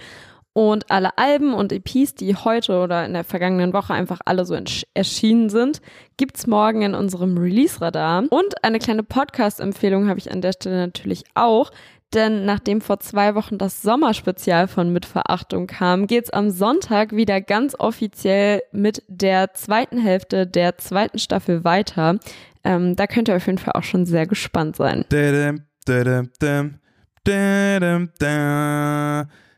Und 0.53 0.91
alle 0.91 1.19
Alben 1.19 1.53
und 1.53 1.71
EPs, 1.71 2.15
die 2.15 2.35
heute 2.35 2.79
oder 2.79 3.05
in 3.05 3.13
der 3.13 3.25
vergangenen 3.25 3.75
Woche 3.75 3.93
einfach 3.93 4.21
alle 4.25 4.47
so 4.47 4.59
erschienen 4.95 5.51
sind, 5.51 5.83
gibt's 6.17 6.47
morgen 6.47 6.81
in 6.81 6.95
unserem 6.95 7.37
Release-Radar. 7.37 8.25
Und 8.31 8.65
eine 8.65 8.79
kleine 8.79 9.03
Podcast-Empfehlung 9.03 10.09
habe 10.09 10.19
ich 10.19 10.33
an 10.33 10.41
der 10.41 10.53
Stelle 10.53 10.79
natürlich 10.79 11.25
auch. 11.35 11.71
Denn 12.17 12.47
nachdem 12.47 12.81
vor 12.81 12.99
zwei 12.99 13.35
Wochen 13.35 13.59
das 13.59 13.83
Sommerspezial 13.83 14.69
von 14.69 14.91
Mitverachtung 14.91 15.67
kam, 15.67 16.07
geht's 16.07 16.31
am 16.31 16.49
Sonntag 16.49 17.15
wieder 17.15 17.43
ganz 17.43 17.77
offiziell 17.79 18.63
mit 18.73 19.03
der 19.07 19.53
zweiten 19.53 19.99
Hälfte 19.99 20.47
der 20.47 20.79
zweiten 20.79 21.19
Staffel 21.19 21.63
weiter. 21.63 22.19
Ähm, 22.65 22.97
da 22.97 23.07
könnt 23.07 23.29
ihr 23.29 23.37
auf 23.37 23.45
jeden 23.45 23.59
Fall 23.59 23.75
auch 23.75 23.83
schon 23.83 24.07
sehr 24.07 24.27
gespannt 24.27 24.77
sein. 24.77 25.05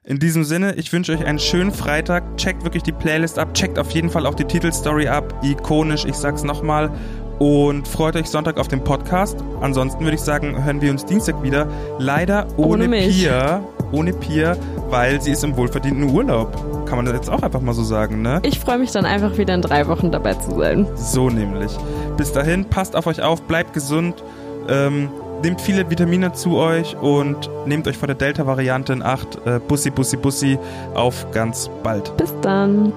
In 0.02 0.18
diesem 0.18 0.42
Sinne, 0.42 0.74
ich 0.74 0.92
wünsche 0.92 1.12
euch 1.12 1.24
einen 1.24 1.38
schönen 1.38 1.70
Freitag. 1.70 2.38
Checkt 2.38 2.64
wirklich 2.64 2.82
die 2.82 2.92
Playlist 2.92 3.38
ab. 3.38 3.54
Checkt 3.54 3.78
auf 3.78 3.92
jeden 3.92 4.10
Fall 4.10 4.26
auch 4.26 4.34
die 4.34 4.44
Titelstory 4.44 5.06
ab. 5.06 5.32
Ikonisch, 5.44 6.04
ich 6.06 6.16
sag's 6.16 6.42
nochmal 6.42 6.90
und 7.38 7.86
freut 7.86 8.16
euch 8.16 8.28
Sonntag 8.28 8.58
auf 8.58 8.68
den 8.68 8.82
Podcast. 8.82 9.36
Ansonsten 9.60 10.04
würde 10.04 10.16
ich 10.16 10.20
sagen, 10.20 10.64
hören 10.64 10.80
wir 10.80 10.90
uns 10.90 11.04
Dienstag 11.04 11.42
wieder. 11.42 11.66
Leider 11.98 12.46
ohne, 12.56 12.84
ohne 12.84 12.98
Pia. 12.98 13.60
Ohne 13.92 14.12
Pia, 14.12 14.56
weil 14.90 15.20
sie 15.20 15.30
ist 15.32 15.44
im 15.44 15.56
wohlverdienten 15.56 16.10
Urlaub. 16.10 16.86
Kann 16.86 16.96
man 16.96 17.06
das 17.06 17.14
jetzt 17.14 17.30
auch 17.30 17.42
einfach 17.42 17.60
mal 17.60 17.72
so 17.72 17.82
sagen, 17.82 18.22
ne? 18.22 18.40
Ich 18.42 18.60
freue 18.60 18.78
mich 18.78 18.90
dann 18.92 19.06
einfach 19.06 19.38
wieder 19.38 19.54
in 19.54 19.62
drei 19.62 19.86
Wochen 19.88 20.10
dabei 20.10 20.34
zu 20.34 20.58
sein. 20.58 20.86
So 20.96 21.30
nämlich. 21.30 21.72
Bis 22.16 22.32
dahin, 22.32 22.64
passt 22.64 22.96
auf 22.96 23.06
euch 23.06 23.22
auf, 23.22 23.42
bleibt 23.42 23.72
gesund, 23.72 24.22
ähm, 24.68 25.08
nehmt 25.42 25.60
viele 25.60 25.88
Vitamine 25.88 26.32
zu 26.32 26.56
euch 26.56 26.96
und 26.96 27.48
nehmt 27.66 27.86
euch 27.88 27.96
vor 27.96 28.08
der 28.08 28.16
Delta-Variante 28.16 28.92
in 28.92 29.02
Acht. 29.02 29.38
Äh, 29.46 29.60
bussi, 29.66 29.90
bussi, 29.90 30.16
bussi. 30.16 30.58
Auf 30.94 31.30
ganz 31.32 31.70
bald. 31.82 32.14
Bis 32.16 32.34
dann. 32.42 32.92